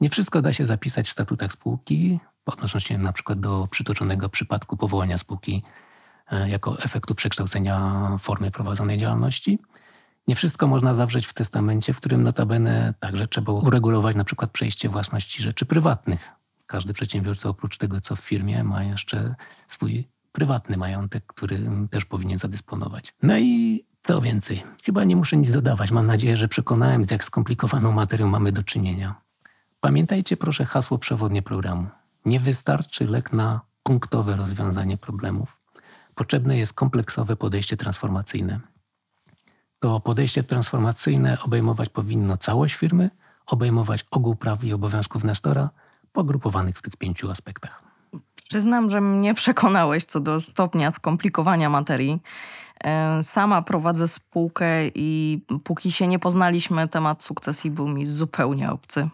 Nie 0.00 0.10
wszystko 0.10 0.42
da 0.42 0.52
się 0.52 0.66
zapisać 0.66 1.08
w 1.08 1.12
statutach 1.12 1.52
spółki, 1.52 2.20
odnosząc 2.46 2.84
się 2.84 2.98
na 2.98 3.12
przykład 3.12 3.40
do 3.40 3.68
przytoczonego 3.70 4.28
przypadku 4.28 4.76
powołania 4.76 5.18
spółki 5.18 5.62
e, 6.30 6.48
jako 6.48 6.78
efektu 6.78 7.14
przekształcenia 7.14 7.92
formy 8.18 8.50
prowadzonej 8.50 8.98
działalności. 8.98 9.58
Nie 10.30 10.36
wszystko 10.36 10.66
można 10.66 10.94
zawrzeć 10.94 11.26
w 11.26 11.34
testamencie, 11.34 11.92
w 11.92 11.96
którym 11.96 12.22
notabene 12.22 12.94
także 13.00 13.28
trzeba 13.28 13.52
uregulować 13.52 14.16
na 14.16 14.24
przykład 14.24 14.50
przejście 14.50 14.88
własności 14.88 15.42
rzeczy 15.42 15.66
prywatnych. 15.66 16.28
Każdy 16.66 16.92
przedsiębiorca 16.92 17.48
oprócz 17.48 17.78
tego, 17.78 18.00
co 18.00 18.16
w 18.16 18.20
firmie, 18.20 18.64
ma 18.64 18.84
jeszcze 18.84 19.34
swój 19.68 20.08
prywatny 20.32 20.76
majątek, 20.76 21.26
który 21.26 21.58
też 21.90 22.04
powinien 22.04 22.38
zadysponować. 22.38 23.14
No 23.22 23.38
i 23.38 23.84
co 24.02 24.20
więcej, 24.20 24.62
chyba 24.84 25.04
nie 25.04 25.16
muszę 25.16 25.36
nic 25.36 25.50
dodawać. 25.50 25.90
Mam 25.90 26.06
nadzieję, 26.06 26.36
że 26.36 26.48
przekonałem, 26.48 27.04
z 27.04 27.10
jak 27.10 27.24
skomplikowaną 27.24 27.92
materią 27.92 28.28
mamy 28.28 28.52
do 28.52 28.62
czynienia. 28.62 29.14
Pamiętajcie 29.80 30.36
proszę 30.36 30.64
hasło 30.64 30.98
przewodnie 30.98 31.42
programu. 31.42 31.86
Nie 32.24 32.40
wystarczy 32.40 33.06
lek 33.06 33.32
na 33.32 33.60
punktowe 33.82 34.36
rozwiązanie 34.36 34.96
problemów. 34.96 35.60
Potrzebne 36.14 36.58
jest 36.58 36.72
kompleksowe 36.72 37.36
podejście 37.36 37.76
transformacyjne. 37.76 38.60
To 39.80 40.00
podejście 40.00 40.42
transformacyjne 40.42 41.38
obejmować 41.42 41.88
powinno 41.88 42.36
całość 42.36 42.74
firmy, 42.74 43.10
obejmować 43.46 44.04
ogół 44.10 44.36
praw 44.36 44.64
i 44.64 44.72
obowiązków 44.72 45.24
Nestora, 45.24 45.70
pogrupowanych 46.12 46.78
w 46.78 46.82
tych 46.82 46.96
pięciu 46.96 47.30
aspektach. 47.30 47.82
Przyznam, 48.48 48.90
że 48.90 49.00
mnie 49.00 49.34
przekonałeś 49.34 50.04
co 50.04 50.20
do 50.20 50.40
stopnia 50.40 50.90
skomplikowania 50.90 51.70
materii. 51.70 52.22
E, 52.84 53.22
sama 53.22 53.62
prowadzę 53.62 54.08
spółkę 54.08 54.66
i 54.94 55.40
póki 55.64 55.92
się 55.92 56.06
nie 56.06 56.18
poznaliśmy, 56.18 56.88
temat 56.88 57.22
sukcesji 57.22 57.70
był 57.70 57.88
mi 57.88 58.06
zupełnie 58.06 58.70
obcy. 58.70 59.08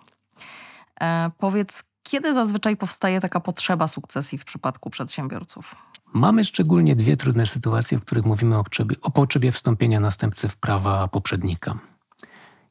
E, 1.01 1.31
powiedz, 1.39 1.85
kiedy 2.11 2.35
zazwyczaj 2.35 2.77
powstaje 2.77 3.21
taka 3.21 3.41
potrzeba 3.41 3.89
sukcesji 3.89 4.39
w 4.39 4.45
przypadku 4.45 4.91
przedsiębiorców? 4.91 5.75
Mamy 6.13 6.45
szczególnie 6.45 6.97
dwie 6.97 7.17
trudne 7.17 7.47
sytuacje, 7.47 7.99
w 7.99 8.05
których 8.05 8.25
mówimy 8.25 8.59
o 8.59 8.65
potrzebie, 8.65 8.97
o 9.03 9.11
potrzebie 9.11 9.53
wstąpienia 9.53 10.01
następcy 10.01 10.49
w 10.49 10.57
prawa 10.57 11.09
poprzednika. 11.09 11.79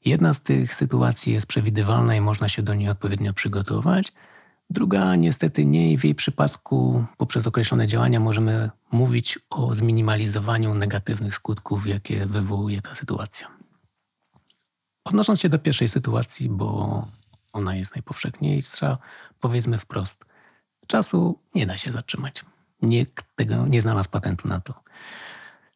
Jedna 0.06 0.34
z 0.34 0.42
tych 0.42 0.76
sytuacji 0.76 1.34
jest 1.34 1.48
przewidywalna 1.48 2.16
i 2.16 2.22
można 2.22 2.50
się 2.50 2.62
do 2.62 2.74
niej 2.74 2.90
odpowiednio 2.90 3.34
przygotować. 3.34 4.14
Druga 4.70 5.16
niestety 5.16 5.66
nie 5.66 5.92
i 5.92 5.98
w 5.98 6.04
jej 6.04 6.16
przypadku 6.16 7.06
poprzez 7.18 7.48
określone 7.48 7.88
działania 7.88 8.20
możemy 8.20 8.70
mówić 8.92 9.40
o 9.50 9.76
zminimalizowaniu 9.76 10.74
negatywnych 10.74 11.36
skutków, 11.36 11.88
jakie 11.88 12.26
wywołuje 12.26 12.82
ta 12.82 12.96
sytuacja. 12.96 13.48
Odnosząc 15.06 15.40
się 15.40 15.50
do 15.50 15.60
pierwszej 15.60 15.88
sytuacji, 15.88 16.50
bo 16.50 17.08
ona 17.56 17.76
jest 17.76 17.96
najpowszechniejsza, 17.96 18.98
powiedzmy 19.40 19.78
wprost, 19.78 20.26
czasu 20.88 21.40
nie 21.56 21.66
da 21.66 21.78
się 21.78 21.92
zatrzymać. 21.92 22.46
Nikt 22.82 23.26
tego 23.36 23.68
nie 23.68 23.82
znalazł 23.82 24.10
patentu 24.10 24.48
na 24.48 24.60
to. 24.60 24.74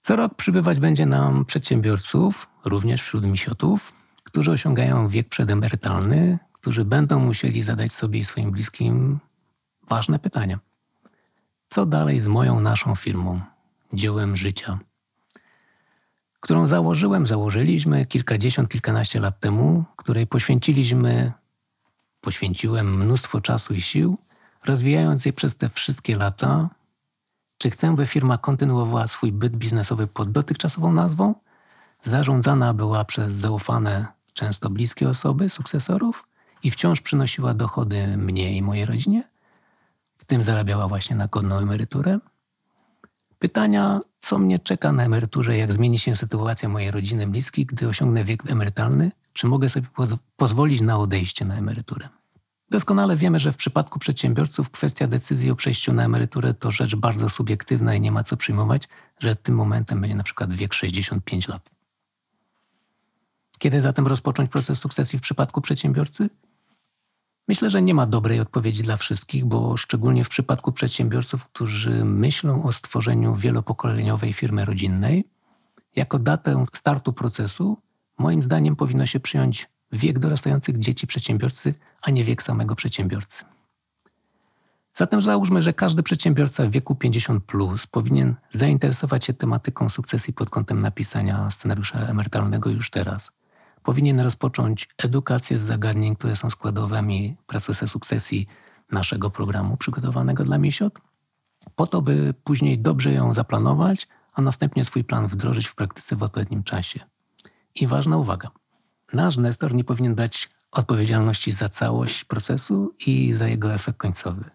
Co 0.01 0.15
rok 0.15 0.35
przybywać 0.35 0.79
będzie 0.79 1.05
nam 1.05 1.45
przedsiębiorców, 1.45 2.47
również 2.65 3.01
wśród 3.01 3.23
misiotów, 3.23 3.93
którzy 4.23 4.51
osiągają 4.51 5.07
wiek 5.07 5.29
przedemerytalny, 5.29 6.39
którzy 6.53 6.85
będą 6.85 7.19
musieli 7.19 7.61
zadać 7.61 7.91
sobie 7.91 8.19
i 8.19 8.25
swoim 8.25 8.51
bliskim 8.51 9.19
ważne 9.89 10.19
pytania. 10.19 10.59
Co 11.69 11.85
dalej 11.85 12.19
z 12.19 12.27
moją 12.27 12.59
naszą 12.59 12.95
firmą, 12.95 13.41
dziełem 13.93 14.35
życia, 14.35 14.79
którą 16.39 16.67
założyłem, 16.67 17.27
założyliśmy 17.27 18.05
kilkadziesiąt, 18.05 18.69
kilkanaście 18.69 19.19
lat 19.19 19.39
temu, 19.39 19.83
której 19.95 20.27
poświęciliśmy, 20.27 21.31
poświęciłem 22.21 22.97
mnóstwo 22.97 23.41
czasu 23.41 23.73
i 23.73 23.81
sił, 23.81 24.17
rozwijając 24.65 25.25
je 25.25 25.33
przez 25.33 25.57
te 25.57 25.69
wszystkie 25.69 26.17
lata. 26.17 26.69
Czy 27.57 27.69
chcę, 27.69 27.95
by 27.95 28.05
firma 28.05 28.37
kontynuowała 28.37 29.07
swój 29.07 29.31
byt 29.31 29.55
biznesowy 29.55 30.07
pod 30.07 30.31
dotychczasową 30.31 30.91
nazwą? 30.91 31.35
Zarządzana 32.01 32.73
była 32.73 33.05
przez 33.05 33.33
zaufane, 33.33 34.05
często 34.33 34.69
bliskie 34.69 35.09
osoby, 35.09 35.49
sukcesorów 35.49 36.27
i 36.63 36.71
wciąż 36.71 37.01
przynosiła 37.01 37.53
dochody 37.53 38.17
mnie 38.17 38.57
i 38.57 38.61
mojej 38.61 38.85
rodzinie? 38.85 39.23
W 40.17 40.25
tym 40.25 40.43
zarabiała 40.43 40.87
właśnie 40.87 41.15
na 41.15 41.27
godną 41.27 41.57
emeryturę? 41.57 42.19
Pytania, 43.39 44.01
co 44.21 44.37
mnie 44.37 44.59
czeka 44.59 44.91
na 44.91 45.03
emeryturze, 45.03 45.57
jak 45.57 45.73
zmieni 45.73 45.99
się 45.99 46.15
sytuacja 46.15 46.69
mojej 46.69 46.91
rodziny 46.91 47.27
bliskiej, 47.27 47.65
gdy 47.65 47.87
osiągnę 47.87 48.23
wiek 48.23 48.51
emerytalny, 48.51 49.11
czy 49.39 49.47
mogę 49.47 49.69
sobie 49.69 49.87
pozwolić 50.37 50.81
na 50.81 50.97
odejście 50.97 51.45
na 51.45 51.55
emeryturę. 51.55 52.09
Doskonale 52.69 53.15
wiemy, 53.15 53.39
że 53.39 53.51
w 53.51 53.57
przypadku 53.57 53.99
przedsiębiorców 53.99 54.69
kwestia 54.69 55.07
decyzji 55.07 55.51
o 55.51 55.55
przejściu 55.55 55.93
na 55.93 56.03
emeryturę 56.03 56.53
to 56.53 56.71
rzecz 56.71 56.95
bardzo 56.95 57.29
subiektywna 57.29 57.95
i 57.95 58.01
nie 58.01 58.11
ma 58.11 58.23
co 58.23 58.37
przyjmować, 58.37 58.87
że 59.19 59.35
tym 59.35 59.55
momentem 59.55 60.01
będzie 60.01 60.15
na 60.15 60.23
przykład 60.23 60.53
wiek 60.53 60.73
65 60.73 61.47
lat. 61.47 61.69
Kiedy 63.59 63.81
zatem 63.81 64.07
rozpocząć 64.07 64.51
proces 64.51 64.79
sukcesji 64.79 65.19
w 65.19 65.21
przypadku 65.21 65.61
przedsiębiorcy? 65.61 66.29
Myślę, 67.47 67.69
że 67.69 67.81
nie 67.81 67.93
ma 67.93 68.05
dobrej 68.05 68.39
odpowiedzi 68.39 68.83
dla 68.83 68.97
wszystkich, 68.97 69.45
bo 69.45 69.77
szczególnie 69.77 70.23
w 70.23 70.29
przypadku 70.29 70.71
przedsiębiorców, 70.71 71.47
którzy 71.47 72.05
myślą 72.05 72.63
o 72.63 72.71
stworzeniu 72.71 73.35
wielopokoleniowej 73.35 74.33
firmy 74.33 74.65
rodzinnej, 74.65 75.27
jako 75.95 76.19
datę 76.19 76.65
startu 76.73 77.13
procesu, 77.13 77.77
moim 78.19 78.43
zdaniem 78.43 78.75
powinno 78.75 79.05
się 79.05 79.19
przyjąć 79.19 79.69
wiek 79.91 80.19
dorastających 80.19 80.79
dzieci 80.79 81.07
przedsiębiorcy, 81.07 81.73
a 82.01 82.11
nie 82.11 82.23
wiek 82.23 82.43
samego 82.43 82.75
przedsiębiorcy. 82.75 83.45
Zatem 84.93 85.21
załóżmy, 85.21 85.61
że 85.61 85.73
każdy 85.73 86.03
przedsiębiorca 86.03 86.65
w 86.65 86.69
wieku 86.69 86.95
50 86.95 87.43
plus 87.43 87.87
powinien 87.87 88.35
zainteresować 88.51 89.25
się 89.25 89.33
tematyką 89.33 89.89
sukcesji 89.89 90.33
pod 90.33 90.49
kątem 90.49 90.81
napisania 90.81 91.49
scenariusza 91.49 91.99
emerytalnego 91.99 92.69
już 92.69 92.89
teraz. 92.89 93.31
Powinien 93.83 94.19
rozpocząć 94.19 94.89
edukację 94.97 95.57
z 95.57 95.61
zagadnień, 95.61 96.15
które 96.15 96.35
są 96.35 96.49
składowymi 96.49 97.37
procesu 97.47 97.87
sukcesji 97.87 98.47
naszego 98.91 99.29
programu 99.29 99.77
przygotowanego 99.77 100.43
dla 100.43 100.57
Misiot, 100.57 100.99
po 101.75 101.87
to, 101.87 102.01
by 102.01 102.33
później 102.43 102.79
dobrze 102.79 103.13
ją 103.13 103.33
zaplanować, 103.33 104.07
a 104.33 104.41
następnie 104.41 104.85
swój 104.85 105.03
plan 105.03 105.27
wdrożyć 105.27 105.67
w 105.67 105.75
praktyce 105.75 106.15
w 106.15 106.23
odpowiednim 106.23 106.63
czasie. 106.63 106.99
I 107.75 107.87
ważna 107.87 108.17
uwaga. 108.17 108.51
Nasz 109.13 109.37
Nestor 109.37 109.75
nie 109.75 109.83
powinien 109.83 110.15
brać 110.15 110.49
odpowiedzialności 110.71 111.51
za 111.51 111.69
całość 111.69 112.23
procesu 112.23 112.95
i 113.07 113.33
za 113.33 113.47
jego 113.47 113.73
efekt 113.73 113.97
końcowy. 113.97 114.49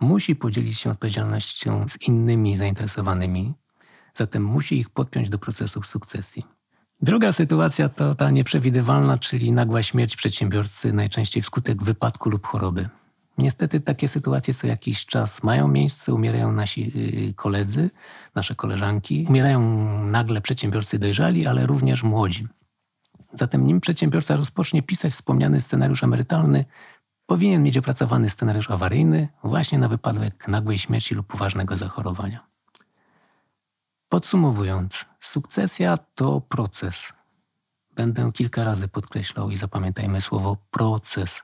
Musi 0.00 0.36
podzielić 0.36 0.78
się 0.78 0.90
odpowiedzialnością 0.90 1.88
z 1.88 2.02
innymi 2.02 2.56
zainteresowanymi, 2.56 3.54
zatem 4.14 4.44
musi 4.44 4.78
ich 4.78 4.90
podpiąć 4.90 5.28
do 5.28 5.38
procesów 5.38 5.86
sukcesji. 5.86 6.44
Druga 7.00 7.32
sytuacja 7.32 7.88
to 7.88 8.14
ta 8.14 8.30
nieprzewidywalna, 8.30 9.18
czyli 9.18 9.52
nagła 9.52 9.82
śmierć 9.82 10.16
przedsiębiorcy, 10.16 10.92
najczęściej 10.92 11.42
wskutek 11.42 11.82
wypadku 11.82 12.30
lub 12.30 12.46
choroby. 12.46 12.88
Niestety 13.38 13.80
takie 13.80 14.08
sytuacje 14.08 14.54
co 14.54 14.66
jakiś 14.66 15.06
czas 15.06 15.42
mają 15.42 15.68
miejsce, 15.68 16.14
umierają 16.14 16.52
nasi 16.52 16.92
y, 17.30 17.34
koledzy, 17.34 17.90
nasze 18.34 18.54
koleżanki, 18.54 19.26
umierają 19.28 19.60
nagle 20.04 20.40
przedsiębiorcy 20.40 20.98
dojrzali, 20.98 21.46
ale 21.46 21.66
również 21.66 22.02
młodzi. 22.02 22.46
Zatem 23.32 23.66
nim 23.66 23.80
przedsiębiorca 23.80 24.36
rozpocznie 24.36 24.82
pisać 24.82 25.12
wspomniany 25.12 25.60
scenariusz 25.60 26.04
emerytalny, 26.04 26.64
powinien 27.26 27.62
mieć 27.62 27.78
opracowany 27.78 28.28
scenariusz 28.28 28.70
awaryjny 28.70 29.28
właśnie 29.44 29.78
na 29.78 29.88
wypadek 29.88 30.48
nagłej 30.48 30.78
śmierci 30.78 31.14
lub 31.14 31.26
poważnego 31.26 31.76
zachorowania. 31.76 32.46
Podsumowując, 34.08 35.04
sukcesja 35.20 35.96
to 36.14 36.40
proces. 36.40 37.12
Będę 37.94 38.32
kilka 38.32 38.64
razy 38.64 38.88
podkreślał 38.88 39.50
i 39.50 39.56
zapamiętajmy 39.56 40.20
słowo 40.20 40.56
proces. 40.70 41.42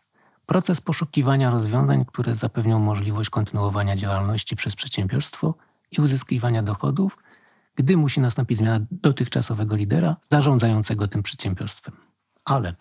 Proces 0.49 0.81
poszukiwania 0.81 1.50
rozwiązań, 1.50 2.05
które 2.05 2.35
zapewnią 2.35 2.78
możliwość 2.78 3.31
kontynuowania 3.31 3.97
działalności 3.97 4.57
przez 4.57 4.76
przedsiębiorstwo 4.76 5.55
i 5.93 6.00
uzyskiwania 6.00 6.62
dochodów, 6.62 7.19
gdy 7.75 7.97
musi 7.97 8.21
nastąpić 8.21 8.59
zmiana 8.59 8.87
dotychczasowego 8.90 9.76
lidera 9.76 10.17
zarządzającego 10.33 11.09
tym 11.09 11.23
przedsiębiorstwem. 11.23 11.97
Ale 12.45 12.73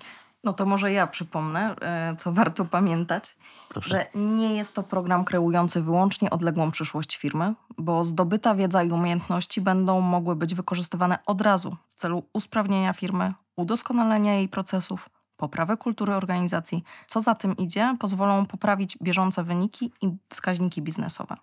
no 0.43 0.53
to 0.53 0.65
może 0.65 0.91
ja 0.91 1.07
przypomnę, 1.07 1.75
e, 1.81 2.15
co 2.17 2.31
warto 2.31 2.65
pamiętać, 2.65 3.35
Proszę. 3.69 3.89
że 3.89 4.05
nie 4.15 4.55
jest 4.55 4.75
to 4.75 4.83
program 4.83 5.25
kreujący 5.25 5.81
wyłącznie 5.81 6.29
odległą 6.29 6.71
przyszłość 6.71 7.17
firmy, 7.17 7.53
bo 7.77 8.03
zdobyta 8.03 8.55
wiedza 8.55 8.83
i 8.83 8.91
umiejętności 8.91 9.61
będą 9.61 10.01
mogły 10.01 10.35
być 10.35 10.55
wykorzystywane 10.55 11.19
od 11.25 11.41
razu 11.41 11.75
w 11.87 11.95
celu 11.95 12.23
usprawnienia 12.33 12.93
firmy, 12.93 13.33
udoskonalenia 13.55 14.33
jej 14.33 14.49
procesów, 14.49 15.09
poprawy 15.37 15.77
kultury 15.77 16.15
organizacji. 16.15 16.83
Co 17.07 17.21
za 17.21 17.35
tym 17.35 17.57
idzie, 17.57 17.95
pozwolą 17.99 18.45
poprawić 18.45 18.97
bieżące 19.01 19.43
wyniki 19.43 19.91
i 20.01 20.09
wskaźniki 20.29 20.81
biznesowe. 20.81 21.35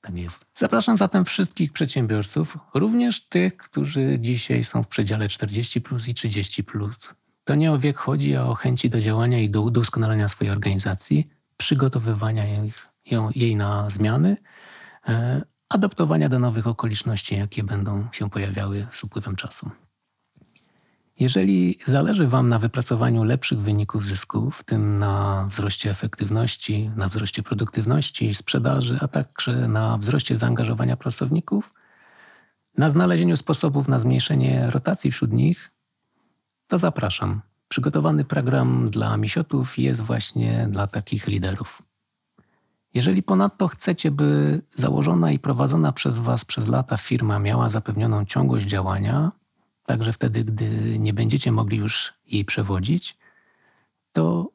Tak 0.00 0.16
jest. 0.16 0.46
Zapraszam 0.54 0.96
zatem 0.96 1.24
wszystkich 1.24 1.72
przedsiębiorców, 1.72 2.58
również 2.74 3.28
tych, 3.28 3.56
którzy 3.56 4.18
dzisiaj 4.20 4.64
są 4.64 4.82
w 4.82 4.88
przedziale 4.88 5.28
40 5.28 5.80
plus 5.80 6.08
i 6.08 6.14
30 6.14 6.64
plus 6.64 6.98
to 7.50 7.54
nie 7.54 7.72
o 7.72 7.78
wiek 7.78 7.98
chodzi, 7.98 8.36
a 8.36 8.44
o 8.44 8.54
chęci 8.54 8.90
do 8.90 9.00
działania 9.00 9.38
i 9.38 9.50
do 9.50 9.62
udoskonalenia 9.62 10.28
swojej 10.28 10.52
organizacji, 10.52 11.26
przygotowywania 11.56 12.44
jej, 12.44 12.72
jej 13.34 13.56
na 13.56 13.90
zmiany, 13.90 14.36
e, 15.08 15.42
adaptowania 15.68 16.28
do 16.28 16.38
nowych 16.38 16.66
okoliczności, 16.66 17.36
jakie 17.36 17.62
będą 17.62 18.08
się 18.12 18.30
pojawiały 18.30 18.86
z 18.92 19.04
upływem 19.04 19.36
czasu. 19.36 19.70
Jeżeli 21.20 21.78
zależy 21.86 22.26
Wam 22.26 22.48
na 22.48 22.58
wypracowaniu 22.58 23.24
lepszych 23.24 23.60
wyników 23.60 24.04
zysków, 24.04 24.56
w 24.58 24.64
tym 24.64 24.98
na 24.98 25.46
wzroście 25.50 25.90
efektywności, 25.90 26.90
na 26.96 27.08
wzroście 27.08 27.42
produktywności, 27.42 28.34
sprzedaży, 28.34 28.98
a 29.00 29.08
także 29.08 29.68
na 29.68 29.98
wzroście 29.98 30.36
zaangażowania 30.36 30.96
pracowników, 30.96 31.72
na 32.78 32.90
znalezieniu 32.90 33.36
sposobów 33.36 33.88
na 33.88 33.98
zmniejszenie 33.98 34.70
rotacji 34.70 35.10
wśród 35.10 35.32
nich, 35.32 35.70
to 36.66 36.78
zapraszam. 36.78 37.40
Przygotowany 37.68 38.24
program 38.24 38.90
dla 38.90 39.16
misiotów 39.16 39.78
jest 39.78 40.00
właśnie 40.00 40.68
dla 40.70 40.86
takich 40.86 41.26
liderów. 41.26 41.82
Jeżeli 42.94 43.22
ponadto 43.22 43.68
chcecie, 43.68 44.10
by 44.10 44.60
założona 44.76 45.32
i 45.32 45.38
prowadzona 45.38 45.92
przez 45.92 46.18
Was 46.18 46.44
przez 46.44 46.68
lata 46.68 46.96
firma 46.96 47.38
miała 47.38 47.68
zapewnioną 47.68 48.24
ciągłość 48.24 48.66
działania, 48.66 49.32
także 49.92 50.12
wtedy, 50.12 50.44
gdy 50.44 50.98
nie 50.98 51.14
będziecie 51.14 51.52
mogli 51.52 51.78
już 51.78 52.14
jej 52.26 52.44
przewodzić, 52.44 53.18
to 54.12 54.50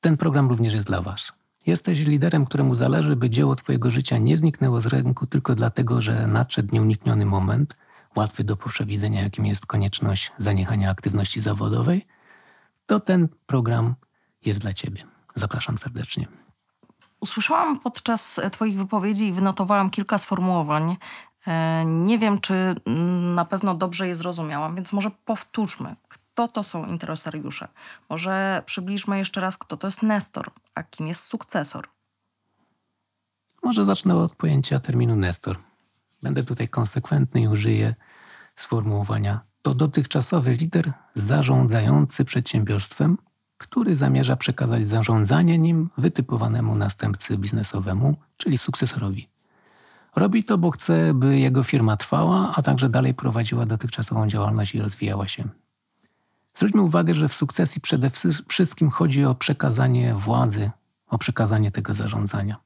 ten 0.00 0.16
program 0.16 0.48
również 0.48 0.74
jest 0.74 0.86
dla 0.86 1.00
Was. 1.00 1.32
Jesteś 1.66 2.06
liderem, 2.06 2.46
któremu 2.46 2.74
zależy, 2.74 3.16
by 3.16 3.30
dzieło 3.30 3.56
Twojego 3.56 3.90
życia 3.90 4.18
nie 4.18 4.36
zniknęło 4.36 4.80
z 4.80 4.86
ręku 4.86 5.26
tylko 5.26 5.54
dlatego, 5.54 6.00
że 6.00 6.26
nadszedł 6.26 6.74
nieunikniony 6.74 7.26
moment– 7.26 7.74
łatwy 8.16 8.44
do 8.44 8.56
przewidzenia, 8.56 9.22
jakim 9.22 9.46
jest 9.46 9.66
konieczność 9.66 10.32
zaniechania 10.38 10.90
aktywności 10.90 11.40
zawodowej, 11.40 12.04
to 12.86 13.00
ten 13.00 13.28
program 13.46 13.94
jest 14.44 14.60
dla 14.60 14.74
Ciebie. 14.74 15.04
Zapraszam 15.34 15.78
serdecznie. 15.78 16.26
Usłyszałam 17.20 17.78
podczas 17.78 18.40
Twoich 18.52 18.78
wypowiedzi 18.78 19.26
i 19.26 19.32
wynotowałam 19.32 19.90
kilka 19.90 20.18
sformułowań. 20.18 20.96
E, 21.46 21.84
nie 21.84 22.18
wiem, 22.18 22.40
czy 22.40 22.74
na 23.34 23.44
pewno 23.44 23.74
dobrze 23.74 24.08
je 24.08 24.16
zrozumiałam, 24.16 24.74
więc 24.74 24.92
może 24.92 25.10
powtórzmy, 25.24 25.96
kto 26.08 26.48
to 26.48 26.62
są 26.62 26.86
interesariusze. 26.86 27.68
Może 28.08 28.62
przybliżmy 28.66 29.18
jeszcze 29.18 29.40
raz, 29.40 29.56
kto 29.56 29.76
to 29.76 29.86
jest 29.86 30.02
Nestor, 30.02 30.50
a 30.74 30.82
kim 30.82 31.06
jest 31.06 31.24
sukcesor. 31.24 31.88
Może 33.62 33.84
zacznę 33.84 34.16
od 34.16 34.34
pojęcia 34.34 34.80
terminu 34.80 35.16
Nestor. 35.16 35.58
Będę 36.22 36.42
tutaj 36.44 36.68
konsekwentny 36.68 37.40
i 37.40 37.48
użyję 37.48 37.94
sformułowania 38.56 39.40
to 39.62 39.74
dotychczasowy 39.74 40.54
lider 40.54 40.92
zarządzający 41.14 42.24
przedsiębiorstwem, 42.24 43.18
który 43.58 43.96
zamierza 43.96 44.36
przekazać 44.36 44.88
zarządzanie 44.88 45.58
nim 45.58 45.90
wytypowanemu 45.98 46.74
następcy 46.74 47.38
biznesowemu, 47.38 48.16
czyli 48.36 48.58
sukcesorowi. 48.58 49.28
Robi 50.16 50.44
to, 50.44 50.58
bo 50.58 50.70
chce, 50.70 51.14
by 51.14 51.38
jego 51.38 51.62
firma 51.62 51.96
trwała, 51.96 52.52
a 52.56 52.62
także 52.62 52.88
dalej 52.88 53.14
prowadziła 53.14 53.66
dotychczasową 53.66 54.26
działalność 54.26 54.74
i 54.74 54.80
rozwijała 54.80 55.28
się. 55.28 55.44
Zwróćmy 56.54 56.82
uwagę, 56.82 57.14
że 57.14 57.28
w 57.28 57.34
sukcesji 57.34 57.80
przede 57.80 58.10
wszystkim 58.48 58.90
chodzi 58.90 59.24
o 59.24 59.34
przekazanie 59.34 60.14
władzy, 60.14 60.70
o 61.06 61.18
przekazanie 61.18 61.70
tego 61.70 61.94
zarządzania. 61.94 62.56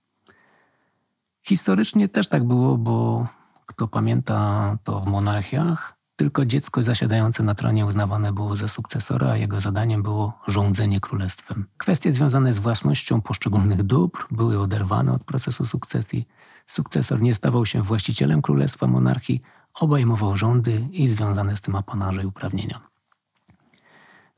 Historycznie 1.42 2.08
też 2.08 2.28
tak 2.28 2.44
było, 2.44 2.78
bo 2.78 3.26
kto 3.66 3.88
pamięta, 3.88 4.78
to 4.84 5.00
w 5.00 5.06
monarchiach 5.06 5.94
tylko 6.16 6.44
dziecko 6.44 6.82
zasiadające 6.82 7.42
na 7.42 7.54
tronie 7.54 7.86
uznawane 7.86 8.32
było 8.32 8.56
za 8.56 8.68
sukcesora, 8.68 9.30
a 9.30 9.36
jego 9.36 9.60
zadaniem 9.60 10.02
było 10.02 10.40
rządzenie 10.46 11.00
królestwem. 11.00 11.66
Kwestie 11.78 12.12
związane 12.12 12.54
z 12.54 12.58
własnością 12.58 13.20
poszczególnych 13.20 13.82
dóbr 13.82 14.26
były 14.30 14.60
oderwane 14.60 15.12
od 15.12 15.24
procesu 15.24 15.66
sukcesji. 15.66 16.28
Sukcesor 16.66 17.22
nie 17.22 17.34
stawał 17.34 17.66
się 17.66 17.82
właścicielem 17.82 18.42
królestwa 18.42 18.86
monarchii, 18.86 19.42
obejmował 19.74 20.36
rządy 20.36 20.88
i 20.92 21.08
związane 21.08 21.56
z 21.56 21.60
tym 21.60 21.76
apanarze 21.76 22.22
i 22.22 22.26
uprawnienia. 22.26 22.80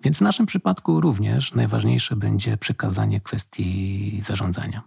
Więc 0.04 0.18
w 0.18 0.20
naszym 0.20 0.46
przypadku 0.46 1.00
również 1.00 1.54
najważniejsze 1.54 2.16
będzie 2.16 2.56
przekazanie 2.56 3.20
kwestii 3.20 4.20
zarządzania. 4.22 4.82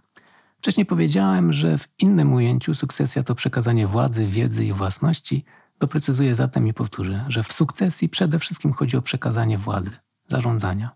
Wcześniej 0.58 0.86
powiedziałem, 0.86 1.52
że 1.52 1.78
w 1.78 1.88
innym 1.98 2.32
ujęciu 2.32 2.74
sukcesja 2.74 3.22
to 3.22 3.34
przekazanie 3.34 3.86
władzy, 3.86 4.26
wiedzy 4.26 4.64
i 4.64 4.72
własności. 4.72 5.44
Doprecyzuję 5.78 6.34
zatem 6.34 6.66
i 6.66 6.74
powtórzę, 6.74 7.24
że 7.28 7.42
w 7.42 7.52
sukcesji 7.52 8.08
przede 8.08 8.38
wszystkim 8.38 8.72
chodzi 8.72 8.96
o 8.96 9.02
przekazanie 9.02 9.58
władzy, 9.58 9.90
zarządzania. 10.28 10.90